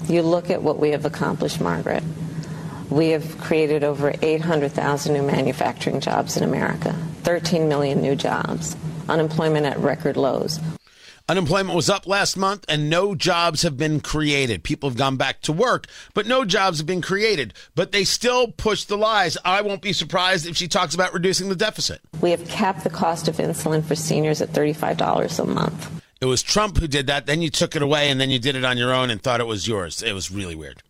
You 0.07 0.21
look 0.21 0.49
at 0.49 0.61
what 0.61 0.79
we 0.79 0.91
have 0.91 1.05
accomplished, 1.05 1.59
Margaret. 1.59 2.03
We 2.89 3.09
have 3.09 3.37
created 3.39 3.83
over 3.83 4.13
800,000 4.21 5.13
new 5.13 5.23
manufacturing 5.23 5.99
jobs 5.99 6.37
in 6.37 6.43
America, 6.43 6.93
13 7.23 7.67
million 7.67 8.01
new 8.01 8.15
jobs 8.15 8.75
unemployment 9.09 9.65
at 9.65 9.77
record 9.79 10.17
lows. 10.17 10.59
Unemployment 11.29 11.75
was 11.75 11.89
up 11.89 12.05
last 12.05 12.35
month 12.35 12.65
and 12.67 12.89
no 12.89 13.15
jobs 13.15 13.61
have 13.61 13.77
been 13.77 14.01
created. 14.01 14.61
People 14.61 14.89
have 14.89 14.97
gone 14.97 15.15
back 15.15 15.39
to 15.41 15.53
work, 15.53 15.87
but 16.13 16.27
no 16.27 16.43
jobs 16.43 16.79
have 16.79 16.87
been 16.87 17.01
created. 17.01 17.53
But 17.75 17.93
they 17.93 18.03
still 18.03 18.51
push 18.51 18.83
the 18.83 18.97
lies. 18.97 19.37
I 19.45 19.61
won't 19.61 19.81
be 19.81 19.93
surprised 19.93 20.45
if 20.45 20.57
she 20.57 20.67
talks 20.67 20.93
about 20.93 21.13
reducing 21.13 21.47
the 21.47 21.55
deficit. 21.55 22.01
We 22.19 22.31
have 22.31 22.45
capped 22.49 22.83
the 22.83 22.89
cost 22.89 23.29
of 23.29 23.37
insulin 23.37 23.85
for 23.85 23.95
seniors 23.95 24.41
at 24.41 24.49
$35 24.49 25.39
a 25.39 25.45
month. 25.45 26.01
It 26.19 26.25
was 26.25 26.43
Trump 26.43 26.77
who 26.77 26.87
did 26.87 27.07
that. 27.07 27.25
Then 27.25 27.41
you 27.41 27.49
took 27.49 27.75
it 27.75 27.81
away 27.81 28.09
and 28.09 28.19
then 28.19 28.29
you 28.29 28.39
did 28.39 28.55
it 28.57 28.65
on 28.65 28.77
your 28.77 28.93
own 28.93 29.09
and 29.09 29.21
thought 29.21 29.39
it 29.39 29.47
was 29.47 29.65
yours. 29.67 30.01
It 30.01 30.13
was 30.13 30.29
really 30.29 30.55
weird. 30.55 30.83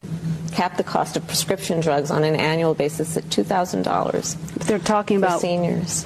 Cap 0.53 0.77
the 0.77 0.83
cost 0.83 1.17
of 1.17 1.25
prescription 1.27 1.79
drugs 1.79 2.11
on 2.11 2.23
an 2.23 2.35
annual 2.35 2.73
basis 2.73 3.17
at 3.17 3.23
$2,000. 3.25 4.53
They're 4.65 4.79
talking 4.79 5.17
about 5.17 5.41
seniors 5.41 6.05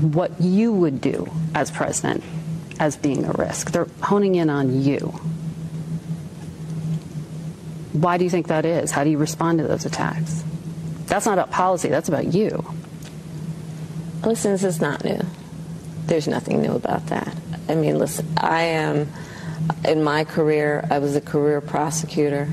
what 0.00 0.40
you 0.40 0.72
would 0.72 1.00
do 1.00 1.30
as 1.54 1.70
president 1.70 2.22
as 2.80 2.96
being 2.96 3.24
a 3.24 3.32
risk. 3.32 3.70
They're 3.70 3.88
honing 4.02 4.34
in 4.34 4.50
on 4.50 4.82
you. 4.82 4.98
Why 7.92 8.18
do 8.18 8.24
you 8.24 8.30
think 8.30 8.48
that 8.48 8.64
is? 8.64 8.90
How 8.90 9.04
do 9.04 9.10
you 9.10 9.18
respond 9.18 9.58
to 9.58 9.68
those 9.68 9.86
attacks? 9.86 10.42
That's 11.06 11.26
not 11.26 11.34
about 11.34 11.50
policy, 11.50 11.88
that's 11.88 12.08
about 12.08 12.34
you. 12.34 12.64
Listen, 14.24 14.52
this 14.52 14.64
is 14.64 14.80
not 14.80 15.04
new. 15.04 15.20
There's 16.06 16.26
nothing 16.26 16.60
new 16.60 16.72
about 16.72 17.06
that. 17.06 17.36
I 17.68 17.74
mean, 17.74 17.98
listen, 17.98 18.26
I 18.36 18.62
am, 18.62 19.12
in 19.84 20.02
my 20.02 20.24
career, 20.24 20.86
I 20.90 20.98
was 20.98 21.14
a 21.14 21.20
career 21.20 21.60
prosecutor. 21.60 22.48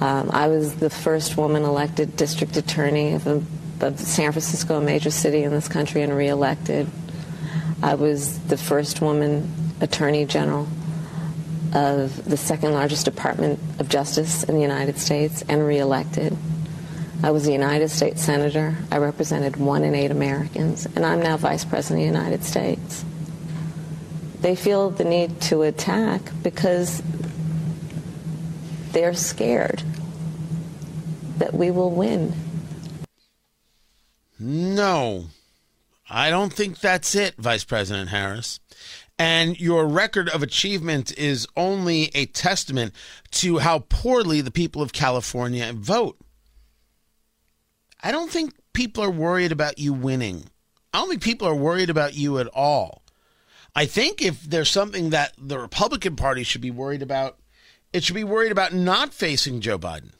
Um, 0.00 0.30
I 0.32 0.48
was 0.48 0.74
the 0.76 0.90
first 0.90 1.36
woman 1.36 1.62
elected 1.62 2.16
district 2.16 2.56
attorney 2.56 3.12
of 3.14 3.26
a 3.26 3.42
of 3.80 3.98
San 4.00 4.32
Francisco, 4.32 4.78
a 4.78 4.80
major 4.80 5.10
city 5.10 5.42
in 5.42 5.50
this 5.50 5.68
country, 5.68 6.02
and 6.02 6.16
reelected. 6.16 6.88
I 7.82 7.94
was 7.94 8.38
the 8.40 8.56
first 8.56 9.00
woman 9.00 9.52
attorney 9.80 10.24
general 10.24 10.68
of 11.74 12.24
the 12.24 12.36
second 12.36 12.72
largest 12.72 13.04
Department 13.04 13.58
of 13.78 13.88
Justice 13.88 14.44
in 14.44 14.54
the 14.54 14.62
United 14.62 14.98
States 14.98 15.42
and 15.48 15.66
reelected. 15.66 16.36
I 17.22 17.30
was 17.30 17.46
a 17.48 17.52
United 17.52 17.88
States 17.88 18.22
Senator. 18.22 18.76
I 18.90 18.98
represented 18.98 19.56
one 19.56 19.82
in 19.82 19.94
eight 19.94 20.10
Americans, 20.10 20.86
and 20.86 21.04
I'm 21.04 21.20
now 21.20 21.36
Vice 21.36 21.64
President 21.64 22.06
of 22.06 22.12
the 22.12 22.18
United 22.18 22.44
States. 22.44 23.04
They 24.40 24.54
feel 24.54 24.90
the 24.90 25.04
need 25.04 25.40
to 25.42 25.62
attack 25.62 26.20
because 26.42 27.02
they're 28.94 29.14
scared 29.14 29.82
that 31.38 31.52
we 31.52 31.70
will 31.70 31.90
win. 31.90 32.32
No, 34.38 35.26
I 36.08 36.30
don't 36.30 36.52
think 36.52 36.80
that's 36.80 37.14
it, 37.14 37.34
Vice 37.36 37.64
President 37.64 38.10
Harris. 38.10 38.60
And 39.18 39.60
your 39.60 39.86
record 39.86 40.28
of 40.28 40.42
achievement 40.42 41.16
is 41.16 41.46
only 41.56 42.10
a 42.14 42.26
testament 42.26 42.94
to 43.32 43.58
how 43.58 43.80
poorly 43.88 44.40
the 44.40 44.50
people 44.50 44.82
of 44.82 44.92
California 44.92 45.72
vote. 45.72 46.18
I 48.02 48.10
don't 48.10 48.30
think 48.30 48.54
people 48.72 49.04
are 49.04 49.10
worried 49.10 49.52
about 49.52 49.78
you 49.78 49.92
winning. 49.92 50.44
I 50.92 50.98
don't 50.98 51.08
think 51.08 51.22
people 51.22 51.48
are 51.48 51.54
worried 51.54 51.90
about 51.90 52.14
you 52.14 52.38
at 52.38 52.48
all. 52.48 53.02
I 53.74 53.86
think 53.86 54.20
if 54.22 54.42
there's 54.42 54.70
something 54.70 55.10
that 55.10 55.32
the 55.38 55.58
Republican 55.58 56.16
Party 56.16 56.42
should 56.44 56.60
be 56.60 56.70
worried 56.70 57.02
about, 57.02 57.38
it 57.94 58.02
should 58.02 58.16
be 58.16 58.24
worried 58.24 58.50
about 58.50 58.74
not 58.74 59.14
facing 59.14 59.60
Joe 59.60 59.78
Biden 59.78 60.10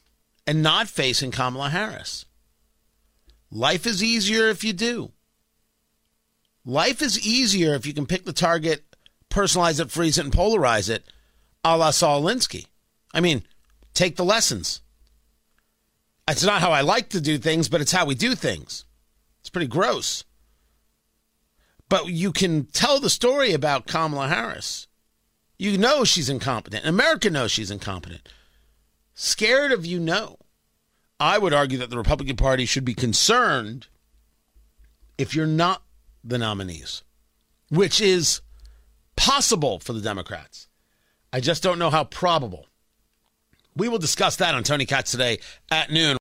and 0.46 0.62
not 0.62 0.86
facing 0.86 1.32
Kamala 1.32 1.70
Harris. 1.70 2.24
Life 3.50 3.84
is 3.84 4.00
easier 4.00 4.48
if 4.48 4.62
you 4.62 4.72
do. 4.72 5.10
Life 6.64 7.02
is 7.02 7.26
easier 7.26 7.74
if 7.74 7.84
you 7.84 7.92
can 7.92 8.06
pick 8.06 8.24
the 8.24 8.32
target, 8.32 8.84
personalize 9.28 9.80
it, 9.80 9.90
freeze 9.90 10.18
it, 10.18 10.24
and 10.24 10.32
polarize 10.32 10.88
it, 10.88 11.04
a 11.64 11.76
la 11.76 11.90
Saul. 11.90 12.30
I 13.12 13.20
mean, 13.20 13.42
take 13.92 14.14
the 14.14 14.24
lessons. 14.24 14.80
It's 16.28 16.44
not 16.44 16.60
how 16.60 16.70
I 16.70 16.82
like 16.82 17.08
to 17.08 17.20
do 17.20 17.38
things, 17.38 17.68
but 17.68 17.80
it's 17.80 17.92
how 17.92 18.06
we 18.06 18.14
do 18.14 18.36
things. 18.36 18.84
It's 19.40 19.50
pretty 19.50 19.66
gross. 19.66 20.22
But 21.88 22.06
you 22.06 22.30
can 22.30 22.66
tell 22.66 23.00
the 23.00 23.10
story 23.10 23.52
about 23.52 23.88
Kamala 23.88 24.28
Harris. 24.28 24.86
You 25.58 25.78
know 25.78 26.04
she's 26.04 26.28
incompetent. 26.28 26.84
America 26.84 27.30
knows 27.30 27.52
she's 27.52 27.70
incompetent. 27.70 28.28
Scared 29.14 29.72
of 29.72 29.86
you 29.86 30.00
know. 30.00 30.38
I 31.20 31.38
would 31.38 31.54
argue 31.54 31.78
that 31.78 31.90
the 31.90 31.96
Republican 31.96 32.36
Party 32.36 32.66
should 32.66 32.84
be 32.84 32.94
concerned 32.94 33.86
if 35.16 35.34
you're 35.34 35.46
not 35.46 35.82
the 36.24 36.38
nominees, 36.38 37.02
which 37.70 38.00
is 38.00 38.40
possible 39.16 39.78
for 39.78 39.92
the 39.92 40.00
Democrats. 40.00 40.68
I 41.32 41.40
just 41.40 41.62
don't 41.62 41.78
know 41.78 41.90
how 41.90 42.04
probable. 42.04 42.66
We 43.76 43.88
will 43.88 43.98
discuss 43.98 44.36
that 44.36 44.54
on 44.54 44.64
Tony 44.64 44.86
Katz 44.86 45.12
today 45.12 45.38
at 45.70 45.90
noon. 45.90 46.16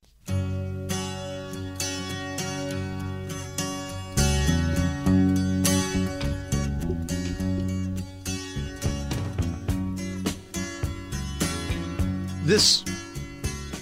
This 12.54 12.84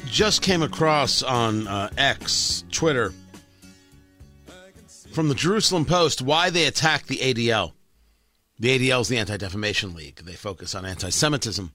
just 0.06 0.42
came 0.42 0.62
across 0.62 1.22
on 1.24 1.68
uh, 1.68 1.90
X, 1.98 2.64
Twitter, 2.72 3.12
from 5.12 5.28
the 5.28 5.36
Jerusalem 5.36 5.84
Post 5.84 6.22
why 6.22 6.50
they 6.50 6.64
attacked 6.64 7.10
the 7.10 7.18
ADL. 7.18 7.74
The 8.60 8.80
ADL 8.80 9.02
is 9.02 9.10
the 9.10 9.18
Anti 9.18 9.36
Defamation 9.36 9.94
League. 9.94 10.22
They 10.24 10.36
focus 10.36 10.74
on 10.74 10.86
anti 10.86 11.10
Semitism. 11.10 11.74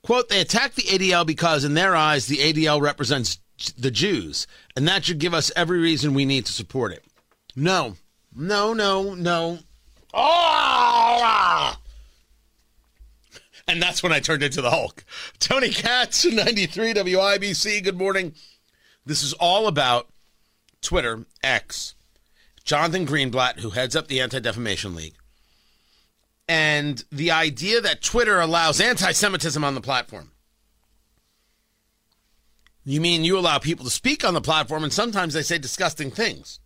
Quote, 0.00 0.30
they 0.30 0.40
attacked 0.40 0.76
the 0.76 0.84
ADL 0.84 1.26
because, 1.26 1.64
in 1.64 1.74
their 1.74 1.94
eyes, 1.94 2.28
the 2.28 2.38
ADL 2.38 2.80
represents 2.80 3.38
the 3.76 3.90
Jews, 3.90 4.46
and 4.74 4.88
that 4.88 5.04
should 5.04 5.18
give 5.18 5.34
us 5.34 5.52
every 5.54 5.80
reason 5.80 6.14
we 6.14 6.24
need 6.24 6.46
to 6.46 6.52
support 6.52 6.92
it. 6.92 7.04
No, 7.54 7.96
no, 8.34 8.72
no, 8.72 9.12
no. 9.12 9.58
Oh! 10.14 11.74
And 13.68 13.82
that's 13.82 14.02
when 14.02 14.12
I 14.12 14.20
turned 14.20 14.42
into 14.42 14.62
the 14.62 14.70
Hulk. 14.70 15.04
Tony 15.38 15.68
Katz, 15.68 16.24
93 16.24 16.94
WIBC. 16.94 17.84
Good 17.84 17.98
morning. 17.98 18.34
This 19.04 19.22
is 19.22 19.34
all 19.34 19.68
about 19.68 20.08
Twitter, 20.80 21.26
X, 21.42 21.94
Jonathan 22.64 23.06
Greenblatt, 23.06 23.60
who 23.60 23.70
heads 23.70 23.94
up 23.94 24.08
the 24.08 24.22
Anti 24.22 24.40
Defamation 24.40 24.94
League, 24.94 25.16
and 26.48 27.04
the 27.12 27.30
idea 27.30 27.82
that 27.82 28.00
Twitter 28.00 28.40
allows 28.40 28.80
anti 28.80 29.12
Semitism 29.12 29.62
on 29.62 29.74
the 29.74 29.82
platform. 29.82 30.32
You 32.84 33.02
mean 33.02 33.22
you 33.22 33.38
allow 33.38 33.58
people 33.58 33.84
to 33.84 33.90
speak 33.90 34.24
on 34.24 34.32
the 34.32 34.40
platform 34.40 34.82
and 34.82 34.92
sometimes 34.92 35.34
they 35.34 35.42
say 35.42 35.58
disgusting 35.58 36.10
things? 36.10 36.58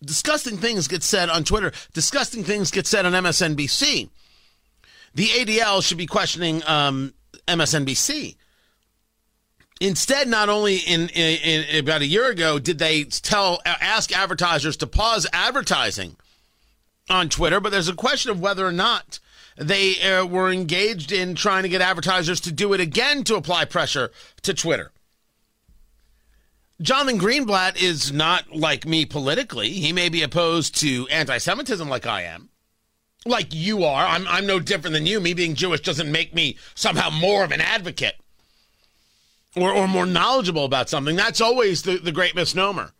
Disgusting 0.00 0.58
things 0.58 0.86
get 0.86 1.02
said 1.02 1.28
on 1.28 1.42
Twitter, 1.42 1.72
disgusting 1.92 2.44
things 2.44 2.70
get 2.70 2.86
said 2.86 3.04
on 3.04 3.12
MSNBC. 3.12 4.10
The 5.14 5.26
ADL 5.26 5.82
should 5.82 5.98
be 5.98 6.06
questioning 6.06 6.62
um, 6.66 7.14
MSNBC. 7.46 8.36
Instead, 9.80 10.28
not 10.28 10.48
only 10.48 10.76
in, 10.76 11.08
in, 11.10 11.64
in, 11.68 11.80
about 11.80 12.00
a 12.00 12.06
year 12.06 12.30
ago 12.30 12.58
did 12.58 12.78
they 12.78 13.04
tell 13.04 13.60
ask 13.64 14.16
advertisers 14.16 14.76
to 14.78 14.86
pause 14.86 15.26
advertising 15.32 16.16
on 17.10 17.28
Twitter, 17.28 17.60
but 17.60 17.70
there's 17.70 17.88
a 17.88 17.94
question 17.94 18.30
of 18.30 18.40
whether 18.40 18.66
or 18.66 18.72
not 18.72 19.18
they 19.56 20.00
uh, 20.00 20.24
were 20.24 20.50
engaged 20.50 21.12
in 21.12 21.34
trying 21.34 21.64
to 21.64 21.68
get 21.68 21.80
advertisers 21.80 22.40
to 22.40 22.52
do 22.52 22.72
it 22.72 22.80
again 22.80 23.24
to 23.24 23.36
apply 23.36 23.64
pressure 23.64 24.10
to 24.42 24.54
Twitter. 24.54 24.90
Jonathan 26.80 27.20
Greenblatt 27.20 27.80
is 27.80 28.12
not 28.12 28.50
like 28.52 28.84
me 28.84 29.06
politically. 29.06 29.70
He 29.70 29.92
may 29.92 30.08
be 30.08 30.22
opposed 30.22 30.78
to 30.80 31.06
anti 31.08 31.38
Semitism 31.38 31.88
like 31.88 32.06
I 32.06 32.22
am, 32.22 32.48
like 33.26 33.54
you 33.54 33.84
are. 33.84 34.06
I'm, 34.06 34.26
I'm 34.28 34.46
no 34.46 34.60
different 34.60 34.94
than 34.94 35.06
you. 35.06 35.20
Me 35.20 35.34
being 35.34 35.54
Jewish 35.54 35.80
doesn't 35.80 36.10
make 36.10 36.34
me 36.34 36.56
somehow 36.74 37.10
more 37.10 37.44
of 37.44 37.52
an 37.52 37.60
advocate 37.60 38.16
or, 39.56 39.72
or 39.72 39.88
more 39.88 40.06
knowledgeable 40.06 40.64
about 40.64 40.88
something. 40.88 41.16
That's 41.16 41.40
always 41.40 41.82
the, 41.82 41.98
the 41.98 42.12
great 42.12 42.34
misnomer. 42.34 42.92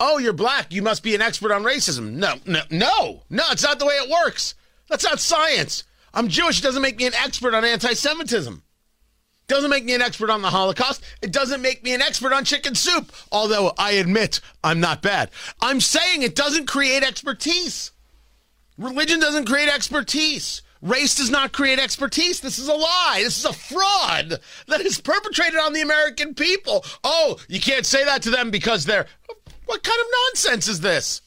Oh, 0.00 0.18
you're 0.18 0.32
black. 0.32 0.72
You 0.72 0.82
must 0.82 1.02
be 1.02 1.14
an 1.14 1.22
expert 1.22 1.52
on 1.52 1.62
racism. 1.62 2.14
No, 2.14 2.34
no, 2.44 2.62
no, 2.70 3.22
no, 3.30 3.44
it's 3.50 3.62
not 3.62 3.78
the 3.78 3.86
way 3.86 3.94
it 3.94 4.10
works. 4.10 4.54
That's 4.88 5.04
not 5.04 5.20
science. 5.20 5.84
I'm 6.12 6.28
Jewish. 6.28 6.58
It 6.58 6.62
doesn't 6.62 6.82
make 6.82 6.98
me 6.98 7.06
an 7.06 7.14
expert 7.14 7.54
on 7.54 7.64
anti 7.64 7.94
Semitism. 7.94 8.62
Doesn't 9.46 9.70
make 9.70 9.84
me 9.84 9.94
an 9.94 10.02
expert 10.02 10.30
on 10.30 10.42
the 10.42 10.50
Holocaust. 10.50 11.04
It 11.20 11.32
doesn't 11.32 11.62
make 11.62 11.84
me 11.84 11.94
an 11.94 12.02
expert 12.02 12.32
on 12.32 12.44
chicken 12.44 12.74
soup, 12.74 13.12
although 13.30 13.72
I 13.78 13.92
admit 13.92 14.40
I'm 14.64 14.80
not 14.80 15.02
bad. 15.02 15.30
I'm 15.60 15.80
saying 15.80 16.22
it 16.22 16.34
doesn't 16.34 16.66
create 16.66 17.02
expertise. 17.02 17.91
Religion 18.82 19.20
doesn't 19.20 19.46
create 19.46 19.68
expertise. 19.68 20.62
Race 20.80 21.14
does 21.14 21.30
not 21.30 21.52
create 21.52 21.78
expertise. 21.78 22.40
This 22.40 22.58
is 22.58 22.68
a 22.68 22.74
lie. 22.74 23.20
This 23.22 23.38
is 23.38 23.44
a 23.44 23.52
fraud 23.52 24.40
that 24.66 24.80
is 24.80 25.00
perpetrated 25.00 25.60
on 25.60 25.72
the 25.72 25.80
American 25.80 26.34
people. 26.34 26.84
Oh, 27.04 27.38
you 27.48 27.60
can't 27.60 27.86
say 27.86 28.04
that 28.04 28.22
to 28.22 28.30
them 28.30 28.50
because 28.50 28.84
they're. 28.84 29.06
What 29.66 29.84
kind 29.84 30.00
of 30.00 30.06
nonsense 30.26 30.66
is 30.66 30.80
this? 30.80 31.22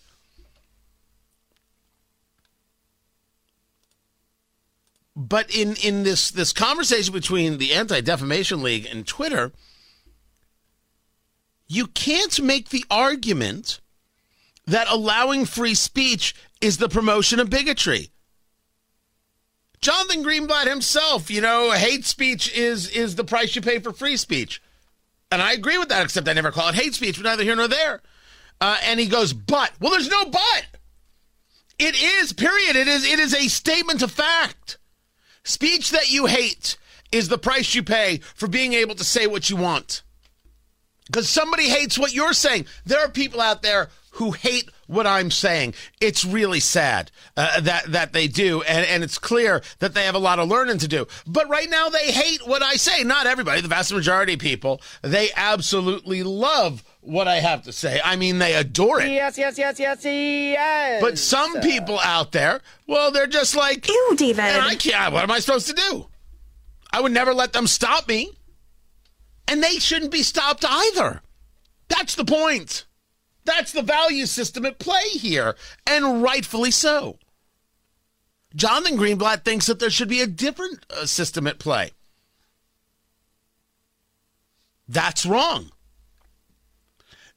But 5.15 5.55
in, 5.55 5.77
in 5.77 6.03
this, 6.03 6.29
this 6.29 6.51
conversation 6.51 7.13
between 7.13 7.57
the 7.57 7.73
Anti 7.73 8.01
Defamation 8.01 8.61
League 8.61 8.85
and 8.85 9.07
Twitter, 9.07 9.53
you 11.67 11.87
can't 11.87 12.41
make 12.41 12.69
the 12.69 12.83
argument 12.91 13.79
that 14.67 14.87
allowing 14.89 15.45
free 15.45 15.75
speech 15.75 16.35
is 16.61 16.77
the 16.77 16.89
promotion 16.89 17.39
of 17.39 17.49
bigotry. 17.49 18.09
Jonathan 19.81 20.23
Greenblatt 20.23 20.67
himself, 20.67 21.29
you 21.29 21.41
know, 21.41 21.71
hate 21.71 22.05
speech 22.05 22.51
is 22.55 22.89
is 22.89 23.15
the 23.15 23.23
price 23.23 23.55
you 23.55 23.61
pay 23.61 23.79
for 23.79 23.91
free 23.91 24.17
speech. 24.17 24.61
And 25.31 25.41
I 25.41 25.53
agree 25.53 25.77
with 25.77 25.89
that, 25.89 26.03
except 26.03 26.27
I 26.27 26.33
never 26.33 26.51
call 26.51 26.69
it 26.69 26.75
hate 26.75 26.95
speech, 26.95 27.17
but 27.17 27.27
neither 27.29 27.43
here 27.43 27.55
nor 27.55 27.67
there. 27.67 28.01
Uh, 28.61 28.77
and 28.83 28.99
he 28.99 29.07
goes, 29.07 29.33
but. 29.33 29.71
Well, 29.79 29.91
there's 29.91 30.09
no 30.09 30.25
but. 30.25 30.65
It 31.77 32.01
is, 32.01 32.31
period. 32.31 32.75
It 32.75 32.87
is, 32.87 33.05
it 33.05 33.19
is 33.19 33.33
a 33.33 33.47
statement 33.47 34.01
of 34.01 34.11
fact. 34.11 34.77
Speech 35.43 35.91
that 35.91 36.09
you 36.09 36.25
hate 36.25 36.77
is 37.11 37.27
the 37.27 37.37
price 37.37 37.75
you 37.75 37.83
pay 37.83 38.17
for 38.33 38.47
being 38.47 38.73
able 38.73 38.95
to 38.95 39.03
say 39.03 39.27
what 39.27 39.49
you 39.49 39.55
want. 39.55 40.03
Because 41.05 41.29
somebody 41.29 41.69
hates 41.69 41.99
what 41.99 42.13
you're 42.13 42.33
saying. 42.33 42.65
There 42.85 42.99
are 42.99 43.09
people 43.09 43.41
out 43.41 43.61
there 43.61 43.89
who 44.15 44.31
hate 44.31 44.69
what 44.87 45.05
I'm 45.05 45.29
saying. 45.29 45.73
It's 45.99 46.23
really 46.23 46.59
sad 46.59 47.11
uh, 47.35 47.59
that 47.61 47.91
that 47.91 48.13
they 48.13 48.27
do, 48.27 48.61
and, 48.63 48.85
and 48.85 49.03
it's 49.03 49.17
clear 49.17 49.61
that 49.79 49.93
they 49.93 50.03
have 50.03 50.15
a 50.15 50.19
lot 50.19 50.39
of 50.39 50.47
learning 50.47 50.77
to 50.79 50.87
do. 50.87 51.07
But 51.27 51.49
right 51.49 51.69
now, 51.69 51.89
they 51.89 52.11
hate 52.11 52.47
what 52.47 52.63
I 52.63 52.75
say. 52.75 53.03
Not 53.03 53.27
everybody, 53.27 53.61
the 53.61 53.67
vast 53.67 53.93
majority 53.93 54.33
of 54.33 54.39
people, 54.39 54.81
they 55.01 55.29
absolutely 55.35 56.23
love 56.23 56.83
what 57.01 57.27
I 57.27 57.35
have 57.35 57.63
to 57.63 57.73
say. 57.73 57.99
I 58.03 58.15
mean, 58.15 58.39
they 58.39 58.55
adore 58.55 59.01
it. 59.01 59.11
Yes, 59.11 59.37
yes, 59.37 59.57
yes, 59.57 59.79
yes, 59.79 60.05
yes. 60.05 61.01
But 61.01 61.19
some 61.19 61.59
people 61.61 61.99
out 61.99 62.31
there, 62.31 62.61
well, 62.87 63.11
they're 63.11 63.27
just 63.27 63.55
like, 63.55 63.87
ew, 63.87 64.13
David. 64.17 64.45
And 64.45 64.61
I 64.61 64.75
can't. 64.75 65.13
What 65.13 65.23
am 65.23 65.31
I 65.31 65.39
supposed 65.39 65.67
to 65.67 65.73
do? 65.73 66.07
I 66.91 67.01
would 67.01 67.11
never 67.11 67.33
let 67.33 67.51
them 67.51 67.67
stop 67.67 68.07
me, 68.07 68.29
and 69.47 69.61
they 69.61 69.77
shouldn't 69.79 70.11
be 70.11 70.23
stopped 70.23 70.63
either. 70.65 71.21
That's 71.89 72.15
the 72.15 72.25
point. 72.25 72.85
That's 73.45 73.71
the 73.71 73.83
value 73.83 74.25
system 74.25 74.65
at 74.65 74.79
play 74.79 75.07
here, 75.09 75.55
and 75.85 76.21
rightfully 76.23 76.71
so. 76.71 77.19
Jonathan 78.55 78.97
Greenblatt 78.97 79.43
thinks 79.43 79.67
that 79.67 79.79
there 79.79 79.89
should 79.89 80.09
be 80.09 80.21
a 80.21 80.27
different 80.27 80.85
uh, 80.89 81.05
system 81.05 81.45
at 81.45 81.59
play. 81.59 81.91
That's 84.87 85.25
wrong. 85.25 85.71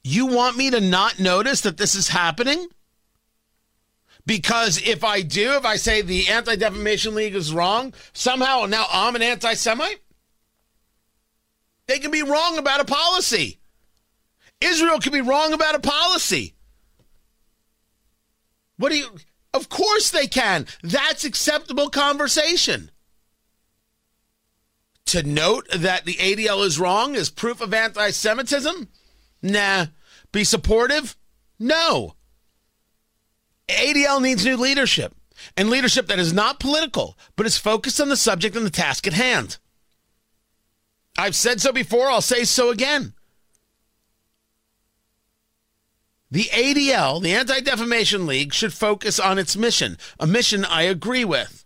You 0.03 0.27
want 0.27 0.57
me 0.57 0.71
to 0.71 0.79
not 0.79 1.19
notice 1.19 1.61
that 1.61 1.77
this 1.77 1.93
is 1.93 2.09
happening? 2.09 2.67
Because 4.25 4.81
if 4.81 5.03
I 5.03 5.21
do, 5.21 5.53
if 5.53 5.65
I 5.65 5.75
say 5.75 6.01
the 6.01 6.27
Anti 6.29 6.55
Defamation 6.55 7.15
League 7.15 7.35
is 7.35 7.53
wrong, 7.53 7.93
somehow 8.13 8.65
now 8.65 8.85
I'm 8.91 9.15
an 9.15 9.21
anti 9.21 9.55
Semite? 9.55 10.01
They 11.87 11.99
can 11.99 12.11
be 12.11 12.21
wrong 12.21 12.57
about 12.57 12.81
a 12.81 12.85
policy. 12.85 13.59
Israel 14.61 14.99
can 14.99 15.13
be 15.13 15.21
wrong 15.21 15.53
about 15.53 15.75
a 15.75 15.79
policy. 15.79 16.55
What 18.77 18.91
do 18.91 18.97
you. 18.97 19.07
Of 19.53 19.69
course 19.69 20.11
they 20.11 20.27
can. 20.27 20.67
That's 20.83 21.25
acceptable 21.25 21.89
conversation. 21.89 22.91
To 25.07 25.23
note 25.23 25.67
that 25.73 26.05
the 26.05 26.15
ADL 26.15 26.63
is 26.63 26.79
wrong 26.79 27.15
is 27.15 27.29
proof 27.29 27.61
of 27.61 27.73
anti 27.73 28.11
Semitism? 28.11 28.87
Nah. 29.41 29.87
Be 30.31 30.43
supportive? 30.43 31.15
No. 31.57 32.15
ADL 33.67 34.21
needs 34.21 34.45
new 34.45 34.57
leadership, 34.57 35.15
and 35.57 35.69
leadership 35.69 36.07
that 36.07 36.19
is 36.19 36.33
not 36.33 36.59
political, 36.59 37.17
but 37.35 37.45
is 37.45 37.57
focused 37.57 37.99
on 37.99 38.09
the 38.09 38.17
subject 38.17 38.55
and 38.55 38.65
the 38.65 38.71
task 38.71 39.07
at 39.07 39.13
hand. 39.13 39.57
I've 41.17 41.35
said 41.35 41.59
so 41.59 41.71
before, 41.71 42.09
I'll 42.09 42.21
say 42.21 42.43
so 42.43 42.69
again. 42.69 43.13
The 46.31 46.45
ADL, 46.45 47.21
the 47.21 47.33
Anti 47.33 47.59
Defamation 47.61 48.27
League, 48.27 48.53
should 48.53 48.73
focus 48.73 49.19
on 49.19 49.39
its 49.39 49.57
mission, 49.57 49.97
a 50.19 50.27
mission 50.27 50.63
I 50.63 50.83
agree 50.83 51.25
with. 51.25 51.65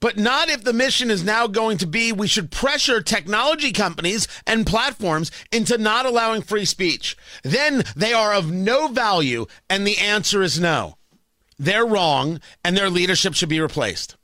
But 0.00 0.16
not 0.16 0.48
if 0.48 0.64
the 0.64 0.72
mission 0.72 1.10
is 1.10 1.22
now 1.22 1.46
going 1.46 1.76
to 1.78 1.86
be 1.86 2.10
we 2.10 2.26
should 2.26 2.50
pressure 2.50 3.02
technology 3.02 3.70
companies 3.70 4.26
and 4.46 4.66
platforms 4.66 5.30
into 5.52 5.76
not 5.76 6.06
allowing 6.06 6.42
free 6.42 6.64
speech. 6.64 7.16
Then 7.44 7.84
they 7.94 8.14
are 8.14 8.32
of 8.32 8.50
no 8.50 8.88
value, 8.88 9.46
and 9.68 9.86
the 9.86 9.98
answer 9.98 10.42
is 10.42 10.58
no. 10.58 10.96
They're 11.58 11.86
wrong, 11.86 12.40
and 12.64 12.76
their 12.76 12.88
leadership 12.88 13.34
should 13.34 13.50
be 13.50 13.60
replaced. 13.60 14.16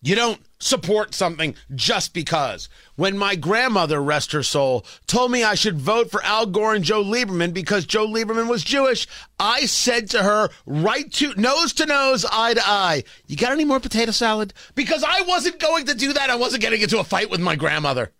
You 0.00 0.14
don't 0.14 0.40
support 0.60 1.12
something 1.12 1.56
just 1.74 2.14
because. 2.14 2.68
When 2.94 3.18
my 3.18 3.34
grandmother, 3.34 4.00
rest 4.00 4.30
her 4.30 4.44
soul, 4.44 4.86
told 5.08 5.32
me 5.32 5.42
I 5.42 5.56
should 5.56 5.78
vote 5.78 6.10
for 6.10 6.22
Al 6.22 6.46
Gore 6.46 6.74
and 6.74 6.84
Joe 6.84 7.02
Lieberman 7.02 7.52
because 7.52 7.84
Joe 7.84 8.06
Lieberman 8.06 8.48
was 8.48 8.62
Jewish, 8.62 9.08
I 9.40 9.66
said 9.66 10.08
to 10.10 10.22
her, 10.22 10.50
right 10.66 11.10
to 11.14 11.34
nose 11.34 11.72
to 11.74 11.86
nose, 11.86 12.24
eye 12.30 12.54
to 12.54 12.62
eye, 12.64 13.04
you 13.26 13.36
got 13.36 13.52
any 13.52 13.64
more 13.64 13.80
potato 13.80 14.12
salad? 14.12 14.54
Because 14.76 15.02
I 15.02 15.22
wasn't 15.22 15.58
going 15.58 15.86
to 15.86 15.94
do 15.94 16.12
that. 16.12 16.30
I 16.30 16.36
wasn't 16.36 16.62
getting 16.62 16.80
into 16.80 17.00
a 17.00 17.04
fight 17.04 17.30
with 17.30 17.40
my 17.40 17.56
grandmother. 17.56 18.12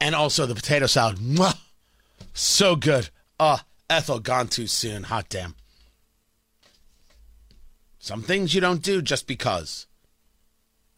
And 0.00 0.14
also 0.14 0.46
the 0.46 0.54
potato 0.54 0.86
salad. 0.86 1.18
Mwah, 1.18 1.58
so 2.32 2.76
good. 2.76 3.10
Oh, 3.40 3.60
Ethel 3.88 4.20
gone 4.20 4.46
too 4.46 4.68
soon. 4.68 5.04
Hot 5.04 5.28
damn. 5.28 5.56
Some 7.98 8.22
things 8.22 8.54
you 8.54 8.60
don't 8.60 8.82
do 8.82 9.02
just 9.02 9.26
because. 9.26 9.86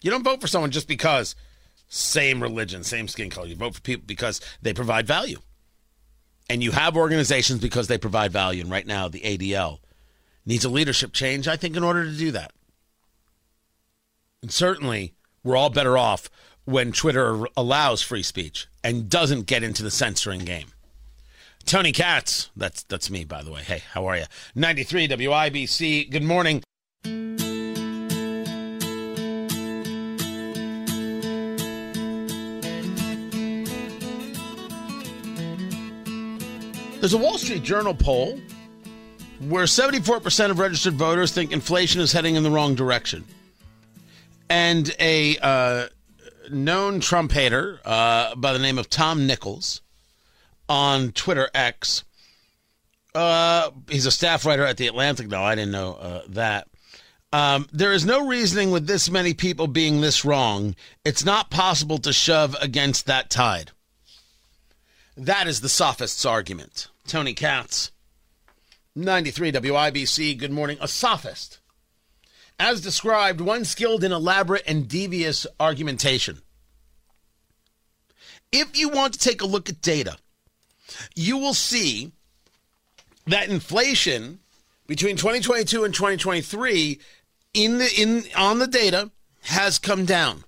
You 0.03 0.11
don't 0.11 0.25
vote 0.25 0.41
for 0.41 0.49
someone 0.49 0.71
just 0.71 0.88
because 0.88 1.35
same 1.88 2.43
religion, 2.43 2.85
same 2.85 3.09
skin 3.09 3.31
color. 3.31 3.47
You 3.47 3.57
vote 3.57 3.75
for 3.75 3.81
people 3.81 4.05
because 4.07 4.41
they 4.61 4.73
provide 4.73 5.07
value. 5.07 5.38
And 6.51 6.62
you 6.62 6.73
have 6.73 6.97
organizations 6.97 7.61
because 7.61 7.87
they 7.87 7.99
provide 7.99 8.33
value. 8.33 8.62
And 8.62 8.71
right 8.71 8.87
now, 8.87 9.09
the 9.09 9.21
ADL 9.21 9.79
needs 10.45 10.65
a 10.65 10.69
leadership 10.69 11.12
change, 11.12 11.47
I 11.47 11.57
think, 11.57 11.77
in 11.77 11.85
order 11.85 12.05
to 12.05 12.17
do 12.17 12.33
that. 12.33 12.53
And 14.43 14.51
certainly, 14.51 15.15
we're 15.45 15.57
all 15.57 15.71
better 15.71 15.97
off 15.97 16.29
when 16.65 16.93
Twitter 16.93 17.47
allows 17.57 18.03
free 18.03 18.23
speech 18.23 18.67
and 18.83 19.09
doesn't 19.09 19.47
get 19.47 19.62
into 19.62 19.83
the 19.83 19.91
censoring 19.91 20.45
game. 20.45 20.69
Tony 21.65 21.93
Katz, 21.93 22.51
that's 22.57 22.83
that's 22.85 23.09
me 23.09 23.25
by 23.25 23.43
the 23.43 23.53
way. 23.53 23.62
Hey, 23.62 23.83
how 23.93 24.07
are 24.07 24.17
you? 24.17 24.25
93 24.57 25.09
WIBC. 25.09 26.11
Good 26.11 26.25
morning. 26.25 26.62
There's 37.03 37.15
a 37.15 37.19
Wall 37.19 37.37
Street 37.37 37.65
Journal 37.65 37.95
poll 37.95 38.38
where 39.49 39.65
74% 39.65 40.51
of 40.53 40.61
registered 40.61 40.95
voters 40.95 41.33
think 41.33 41.51
inflation 41.51 42.01
is 42.01 42.12
heading 42.12 42.37
in 42.37 42.45
the 42.45 42.51
wrong 42.53 42.77
direction. 42.77 43.25
And 44.49 44.95
a 45.01 45.37
uh, 45.38 45.87
known 46.49 47.01
Trump 47.01 47.33
hater 47.33 47.81
uh, 47.85 48.37
by 48.37 48.53
the 48.53 48.61
name 48.61 48.79
of 48.79 48.88
Tom 48.88 49.27
Nichols 49.27 49.81
on 50.69 51.11
Twitter 51.11 51.51
X, 51.53 52.05
uh, 53.17 53.73
he's 53.91 54.07
a 54.07 54.12
staff 54.12 54.47
writer 54.47 54.65
at 54.65 54.77
The 54.77 54.87
Atlantic 54.87 55.27
now. 55.27 55.43
I 55.43 55.57
didn't 55.57 55.73
know 55.73 55.95
uh, 55.95 56.23
that. 56.29 56.69
Um, 57.33 57.67
there 57.73 57.93
is 57.93 58.07
no 58.07 58.29
reasoning 58.29 58.71
with 58.71 58.87
this 58.87 59.11
many 59.11 59.35
people 59.35 59.67
being 59.67 60.03
this 60.03 60.25
wrong. 60.25 60.77
It's 61.05 61.25
not 61.25 61.51
possible 61.51 61.99
to 61.99 62.12
shove 62.12 62.55
against 62.61 63.07
that 63.07 63.29
tide. 63.29 63.73
That 65.16 65.46
is 65.46 65.61
the 65.61 65.68
sophist's 65.68 66.25
argument. 66.25 66.88
Tony 67.07 67.35
Katz, 67.35 67.90
93 68.94 69.53
WIBC, 69.53 70.38
good 70.38 70.51
morning. 70.51 70.79
A 70.81 70.88
sophist. 70.88 71.59
As 72.59 72.81
described, 72.81 73.40
one 73.40 73.64
skilled 73.64 74.05
in 74.05 74.12
elaborate 74.12 74.62
and 74.66 74.88
devious 74.88 75.46
argumentation. 75.59 76.40
If 78.53 78.79
you 78.79 78.88
want 78.88 79.14
to 79.14 79.18
take 79.18 79.42
a 79.42 79.46
look 79.46 79.68
at 79.68 79.83
data, 79.83 80.16
you 81.14 81.38
will 81.38 81.55
see 81.55 82.12
that 83.27 83.48
inflation 83.48 84.40
between 84.87 85.16
2022 85.16 85.85
and 85.85 85.94
2023 85.94 87.01
in 87.55 87.79
the 87.79 87.88
in 88.01 88.25
on 88.37 88.59
the 88.59 88.66
data 88.66 89.11
has 89.42 89.79
come 89.79 90.05
down. 90.05 90.44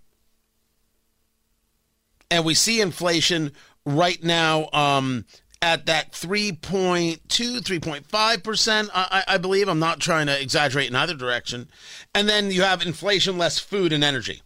And 2.31 2.45
we 2.45 2.55
see 2.55 2.81
inflation 2.81 3.53
right 3.87 4.23
now 4.23 4.69
um, 4.73 5.27
at 5.61 5.87
that 5.87 6.13
3.2, 6.13 7.19
3.5%, 7.27 8.91
I, 8.95 9.25
I 9.27 9.39
believe. 9.39 9.69
I'm 9.69 9.79
not 9.79 10.01
trying 10.01 10.27
to 10.27 10.41
exaggerate 10.41 10.91
in 10.91 10.97
either 10.97 11.15
direction. 11.15 11.69
And 12.15 12.29
then 12.29 12.51
you 12.51 12.63
have 12.63 12.83
inflation 12.83 13.39
less 13.39 13.59
food 13.59 13.93
and 13.93 14.05
energy. 14.05 14.43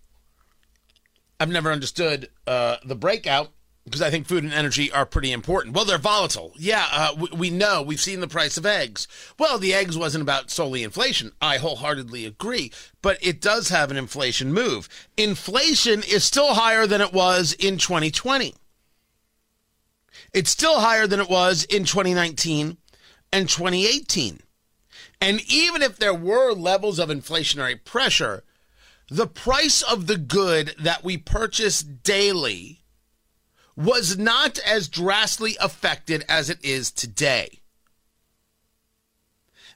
I've 1.40 1.48
never 1.48 1.70
understood 1.70 2.31
uh, 2.46 2.77
the 2.85 2.96
breakout 2.96 3.51
because 3.85 4.03
I 4.03 4.11
think 4.11 4.27
food 4.27 4.44
and 4.44 4.53
energy 4.53 4.92
are 4.92 5.07
pretty 5.07 5.33
important. 5.33 5.74
Well, 5.74 5.85
they're 5.85 5.98
volatile. 5.98 6.53
Yeah, 6.57 6.87
uh, 6.92 7.14
we, 7.18 7.29
we, 7.37 7.51
know. 7.51 7.83
We've 7.83 8.01
seen 8.01 8.20
the 8.20 8.29
price 8.29 8.57
of 8.57 8.66
eggs. 8.66 9.09
Well, 9.38 9.59
the 9.59 9.72
eggs 9.72 9.96
wasn't 9.96 10.22
about 10.22 10.51
solely 10.51 10.83
inflation. 10.83 11.33
I 11.40 11.57
wholeheartedly 11.57 12.27
agree. 12.27 12.70
But 13.03 13.18
it 13.22 13.40
does 13.40 13.70
have 13.70 13.90
an 13.90 13.96
inflation 13.96 14.53
move. 14.53 14.88
Inflation 15.16 16.03
is 16.03 16.24
still 16.24 16.55
higher 16.55 16.87
than 16.87 17.01
it 17.01 17.12
was 17.12 17.55
in 17.55 17.79
2020. 17.79 18.55
It's 20.33 20.51
still 20.51 20.81
higher 20.81 21.07
than 21.07 21.21
it 21.21 21.29
was 21.29 21.64
in 21.64 21.85
2019 21.85 22.77
and 23.33 23.49
2018. 23.49 24.41
And 25.21 25.41
even 25.51 25.83
if 25.83 25.97
there 25.97 26.14
were 26.14 26.53
levels 26.53 26.99
of 26.99 27.09
inflationary 27.09 27.83
pressure, 27.83 28.45
the 29.11 29.27
price 29.27 29.83
of 29.83 30.07
the 30.07 30.19
good 30.19 30.75
that 30.79 31.03
we 31.03 31.17
purchase 31.17 31.83
daily 31.83 32.83
was 33.77 34.19
not 34.19 34.59
as 34.59 34.88
drastically 34.88 35.57
affected 35.61 36.25
as 36.29 36.51
it 36.51 36.59
is 36.64 36.91
today. 36.91 37.61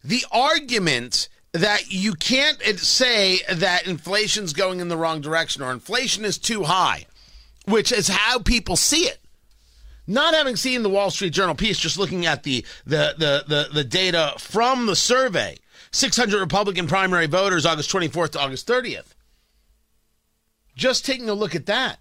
The 0.05 0.25
argument 0.33 1.29
that 1.53 1.93
you 1.93 2.15
can't 2.15 2.61
uh, 2.67 2.77
say 2.77 3.41
that 3.51 3.87
inflation's 3.87 4.53
going 4.53 4.81
in 4.81 4.89
the 4.89 4.97
wrong 4.97 5.21
direction 5.21 5.63
or 5.63 5.71
inflation 5.71 6.25
is 6.25 6.39
too 6.39 6.65
high, 6.65 7.07
which 7.67 7.93
is 7.93 8.09
how 8.09 8.39
people 8.39 8.77
see 8.77 9.05
it. 9.05 9.22
Not 10.07 10.35
having 10.35 10.57
seen 10.57 10.83
the 10.83 10.91
Wall 10.91 11.11
Street 11.11 11.33
Journal 11.33 11.55
piece, 11.55 11.79
just 11.79 11.99
looking 11.99 12.27
at 12.27 12.43
the 12.43 12.65
the 12.85 13.15
the 13.17 13.45
the, 13.47 13.69
the 13.73 13.85
data 13.85 14.35
from 14.39 14.87
the 14.87 14.97
survey, 14.97 15.59
600 15.93 16.41
Republican 16.41 16.89
primary 16.89 17.27
voters, 17.27 17.65
August 17.65 17.91
24th 17.91 18.31
to 18.31 18.41
August 18.41 18.67
30th. 18.67 19.15
Just 20.75 21.05
taking 21.07 21.29
a 21.29 21.35
look 21.35 21.55
at 21.55 21.67
that, 21.67 21.99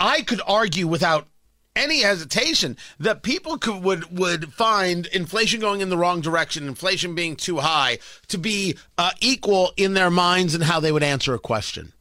I 0.00 0.22
could 0.22 0.40
argue 0.46 0.88
without 0.88 1.28
any 1.76 2.00
hesitation 2.00 2.76
that 2.98 3.22
people 3.22 3.58
could 3.58 3.84
would 3.84 4.18
would 4.18 4.52
find 4.52 5.06
inflation 5.06 5.60
going 5.60 5.82
in 5.82 5.90
the 5.90 5.98
wrong 5.98 6.20
direction, 6.20 6.66
inflation 6.66 7.14
being 7.14 7.36
too 7.36 7.58
high, 7.58 7.98
to 8.28 8.38
be 8.38 8.76
uh, 8.98 9.10
equal 9.20 9.72
in 9.76 9.94
their 9.94 10.10
minds 10.10 10.54
and 10.54 10.64
how 10.64 10.80
they 10.80 10.90
would 10.90 11.02
answer 11.02 11.34
a 11.34 11.38
question. 11.38 11.92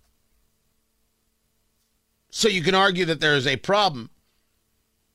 So 2.38 2.50
you 2.50 2.62
can 2.62 2.76
argue 2.76 3.06
that 3.06 3.21
there 3.21 3.38
is 3.38 3.48
a 3.48 3.56
problem 3.56 4.10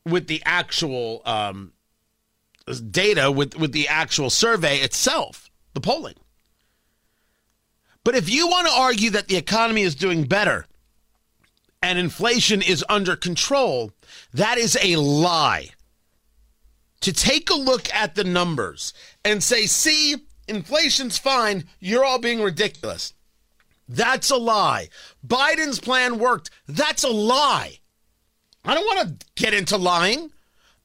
with 0.06 0.26
the 0.26 0.42
actual 0.46 1.20
um, 1.26 1.74
data, 2.90 3.30
with 3.30 3.54
with 3.56 3.72
the 3.72 3.88
actual 3.88 4.30
survey 4.30 4.78
itself, 4.78 5.50
the 5.74 5.82
polling. 5.82 6.14
But 8.04 8.14
if 8.14 8.30
you 8.30 8.48
want 8.48 8.68
to 8.68 8.72
argue 8.72 9.10
that 9.10 9.28
the 9.28 9.36
economy 9.36 9.82
is 9.82 9.94
doing 9.94 10.24
better 10.24 10.64
and 11.82 11.98
inflation 11.98 12.62
is 12.62 12.82
under 12.88 13.16
control, 13.16 13.92
that 14.32 14.56
is 14.56 14.78
a 14.80 14.96
lie. 14.96 15.68
To 17.02 17.12
take 17.12 17.50
a 17.50 17.54
look 17.54 17.92
at 17.92 18.14
the 18.14 18.24
numbers 18.24 18.94
and 19.26 19.42
say, 19.42 19.66
see, 19.66 20.16
inflation's 20.48 21.18
fine, 21.18 21.64
you're 21.80 22.04
all 22.04 22.18
being 22.18 22.40
ridiculous. 22.40 23.12
That's 23.90 24.30
a 24.30 24.36
lie. 24.36 24.88
Biden's 25.26 25.80
plan 25.80 26.20
worked. 26.20 26.50
That's 26.68 27.02
a 27.02 27.10
lie. 27.10 27.80
I 28.64 28.74
don't 28.74 28.84
want 28.84 29.20
to 29.20 29.26
get 29.34 29.52
into 29.52 29.76
lying. 29.76 30.30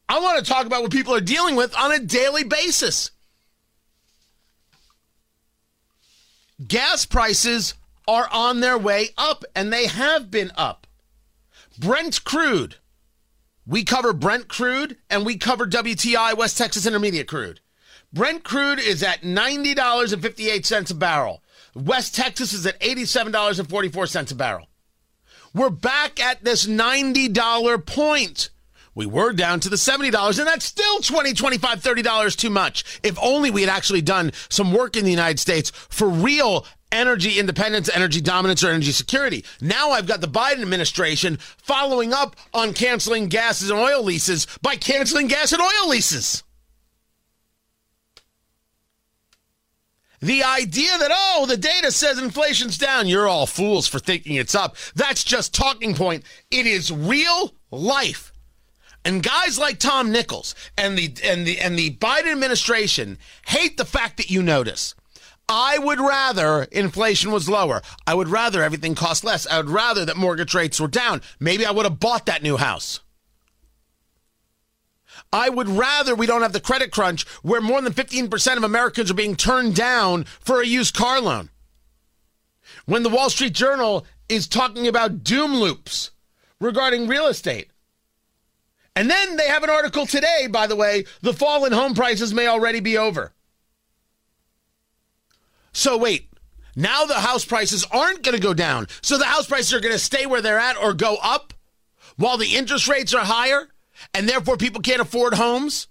I 0.09 0.19
want 0.19 0.43
to 0.43 0.51
talk 0.51 0.65
about 0.65 0.81
what 0.81 0.91
people 0.91 1.13
are 1.13 1.21
dealing 1.21 1.55
with 1.55 1.77
on 1.77 1.91
a 1.91 1.99
daily 1.99 2.43
basis. 2.43 3.11
Gas 6.67 7.05
prices 7.05 7.75
are 8.07 8.27
on 8.31 8.61
their 8.61 8.77
way 8.77 9.09
up, 9.19 9.45
and 9.55 9.71
they 9.71 9.85
have 9.85 10.31
been 10.31 10.51
up. 10.57 10.87
Brent 11.77 12.23
crude. 12.23 12.77
We 13.67 13.83
cover 13.83 14.13
Brent 14.13 14.47
crude 14.47 14.97
and 15.09 15.25
we 15.25 15.37
cover 15.37 15.65
WTI, 15.67 16.35
West 16.37 16.57
Texas 16.57 16.85
Intermediate 16.85 17.27
crude. 17.27 17.59
Brent 18.13 18.43
crude 18.43 18.79
is 18.79 19.03
at 19.03 19.21
$90.58 19.21 20.91
a 20.91 20.93
barrel. 20.93 21.43
West 21.75 22.15
Texas 22.15 22.53
is 22.53 22.65
at 22.65 22.79
$87.44 22.79 24.31
a 24.31 24.35
barrel. 24.35 24.67
We're 25.53 25.69
back 25.69 26.19
at 26.19 26.43
this 26.43 26.65
$90 26.65 27.85
point. 27.85 28.49
We 28.93 29.05
were 29.05 29.33
down 29.33 29.59
to 29.59 29.69
the 29.69 29.75
$70, 29.75 30.39
and 30.39 30.47
that's 30.47 30.65
still 30.65 30.99
$20, 30.99 31.33
$25, 31.33 31.57
$30 31.57 32.37
too 32.37 32.49
much. 32.49 32.99
If 33.03 33.17
only 33.21 33.51
we 33.51 33.59
had 33.61 33.69
actually 33.69 34.01
done 34.01 34.31
some 34.47 34.71
work 34.71 34.95
in 34.95 35.03
the 35.03 35.11
United 35.11 35.37
States 35.37 35.69
for 35.71 36.07
real 36.07 36.65
energy 36.93 37.37
independence, 37.37 37.89
energy 37.93 38.21
dominance, 38.21 38.63
or 38.63 38.69
energy 38.69 38.93
security. 38.93 39.43
Now 39.59 39.91
I've 39.91 40.07
got 40.07 40.21
the 40.21 40.27
Biden 40.27 40.61
administration 40.61 41.37
following 41.57 42.13
up 42.13 42.37
on 42.53 42.73
canceling 42.73 43.27
gas 43.27 43.61
and 43.61 43.71
oil 43.71 44.01
leases 44.01 44.47
by 44.61 44.77
canceling 44.77 45.27
gas 45.27 45.51
and 45.51 45.61
oil 45.61 45.89
leases. 45.89 46.44
The 50.25 50.43
idea 50.43 50.89
that, 50.97 51.11
oh, 51.13 51.45
the 51.47 51.55
data 51.55 51.91
says 51.91 52.17
inflation's 52.17 52.79
down, 52.79 53.05
you're 53.05 53.27
all 53.27 53.45
fools 53.45 53.87
for 53.87 53.99
thinking 53.99 54.37
it's 54.37 54.55
up. 54.55 54.75
That's 54.95 55.23
just 55.23 55.53
talking 55.53 55.93
point. 55.93 56.23
It 56.49 56.65
is 56.65 56.91
real 56.91 57.53
life. 57.69 58.33
And 59.03 59.21
guys 59.21 59.59
like 59.59 59.77
Tom 59.77 60.11
Nichols 60.11 60.55
and 60.75 60.97
the 60.97 61.13
and 61.23 61.45
the 61.45 61.59
and 61.59 61.77
the 61.77 61.95
Biden 61.97 62.31
administration 62.31 63.19
hate 63.45 63.77
the 63.77 63.85
fact 63.85 64.17
that 64.17 64.31
you 64.31 64.41
notice. 64.41 64.95
I 65.47 65.77
would 65.77 65.99
rather 65.99 66.63
inflation 66.71 67.29
was 67.31 67.47
lower. 67.47 67.83
I 68.07 68.15
would 68.15 68.29
rather 68.29 68.63
everything 68.63 68.95
cost 68.95 69.23
less. 69.23 69.45
I 69.45 69.57
would 69.57 69.69
rather 69.69 70.05
that 70.05 70.17
mortgage 70.17 70.55
rates 70.55 70.79
were 70.79 70.87
down. 70.87 71.21
Maybe 71.39 71.67
I 71.67 71.71
would 71.71 71.85
have 71.85 71.99
bought 71.99 72.25
that 72.25 72.41
new 72.41 72.57
house. 72.57 72.99
I 75.31 75.49
would 75.49 75.67
rather 75.67 76.15
we 76.15 76.27
don't 76.27 76.41
have 76.43 76.53
the 76.53 76.59
credit 76.59 76.91
crunch 76.91 77.27
where 77.41 77.61
more 77.61 77.81
than 77.81 77.93
15% 77.93 78.57
of 78.57 78.63
Americans 78.63 79.11
are 79.11 79.15
being 79.15 79.35
turned 79.35 79.75
down 79.75 80.23
for 80.23 80.61
a 80.61 80.67
used 80.67 80.95
car 80.95 81.19
loan. 81.19 81.49
When 82.85 83.03
the 83.03 83.09
Wall 83.09 83.29
Street 83.29 83.53
Journal 83.53 84.05
is 84.29 84.47
talking 84.47 84.87
about 84.87 85.23
doom 85.23 85.55
loops 85.55 86.11
regarding 86.59 87.07
real 87.07 87.27
estate. 87.27 87.69
And 88.95 89.09
then 89.09 89.35
they 89.35 89.47
have 89.47 89.63
an 89.63 89.69
article 89.69 90.05
today, 90.05 90.47
by 90.49 90.67
the 90.67 90.75
way, 90.75 91.05
the 91.21 91.33
fall 91.33 91.65
in 91.65 91.73
home 91.73 91.93
prices 91.93 92.33
may 92.33 92.47
already 92.47 92.79
be 92.79 92.97
over. 92.97 93.33
So 95.73 95.97
wait, 95.97 96.29
Now 96.75 97.05
the 97.05 97.15
house 97.15 97.45
prices 97.45 97.85
aren't 97.91 98.23
going 98.23 98.35
to 98.35 98.41
go 98.41 98.53
down. 98.53 98.87
So 99.01 99.17
the 99.17 99.25
house 99.25 99.47
prices 99.47 99.73
are 99.73 99.79
going 99.79 99.93
to 99.93 99.99
stay 99.99 100.25
where 100.25 100.41
they're 100.41 100.59
at 100.59 100.77
or 100.77 100.93
go 100.93 101.17
up 101.21 101.53
while 102.17 102.37
the 102.37 102.55
interest 102.55 102.87
rates 102.87 103.13
are 103.13 103.25
higher 103.25 103.69
and 104.13 104.27
therefore 104.27 104.57
people 104.57 104.81
can't 104.81 105.01
afford 105.01 105.33
homes. 105.33 105.87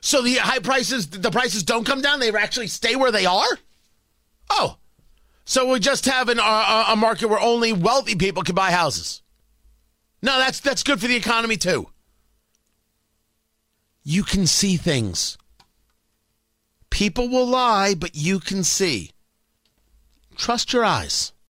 So 0.00 0.22
the 0.22 0.36
high 0.36 0.60
prices, 0.60 1.08
the 1.08 1.30
prices 1.30 1.62
don't 1.62 1.84
come 1.84 2.00
down. 2.00 2.20
They 2.20 2.30
actually 2.32 2.68
stay 2.68 2.96
where 2.96 3.12
they 3.12 3.26
are. 3.26 3.58
Oh, 4.48 4.76
so 5.44 5.70
we 5.72 5.80
just 5.80 6.06
have 6.06 6.28
an, 6.28 6.38
a 6.38 6.94
market 6.96 7.26
where 7.28 7.40
only 7.40 7.72
wealthy 7.72 8.14
people 8.14 8.42
can 8.44 8.54
buy 8.54 8.70
houses. 8.70 9.22
No, 10.22 10.38
that's 10.38 10.60
that's 10.60 10.82
good 10.82 11.00
for 11.00 11.08
the 11.08 11.16
economy 11.16 11.56
too. 11.56 11.88
You 14.04 14.22
can 14.22 14.46
see 14.46 14.76
things. 14.76 15.36
People 16.88 17.28
will 17.28 17.46
lie, 17.46 17.94
but 17.94 18.14
you 18.14 18.38
can 18.38 18.64
see. 18.64 19.12
Trust 20.36 20.72
your 20.72 20.84
eyes. 20.84 21.32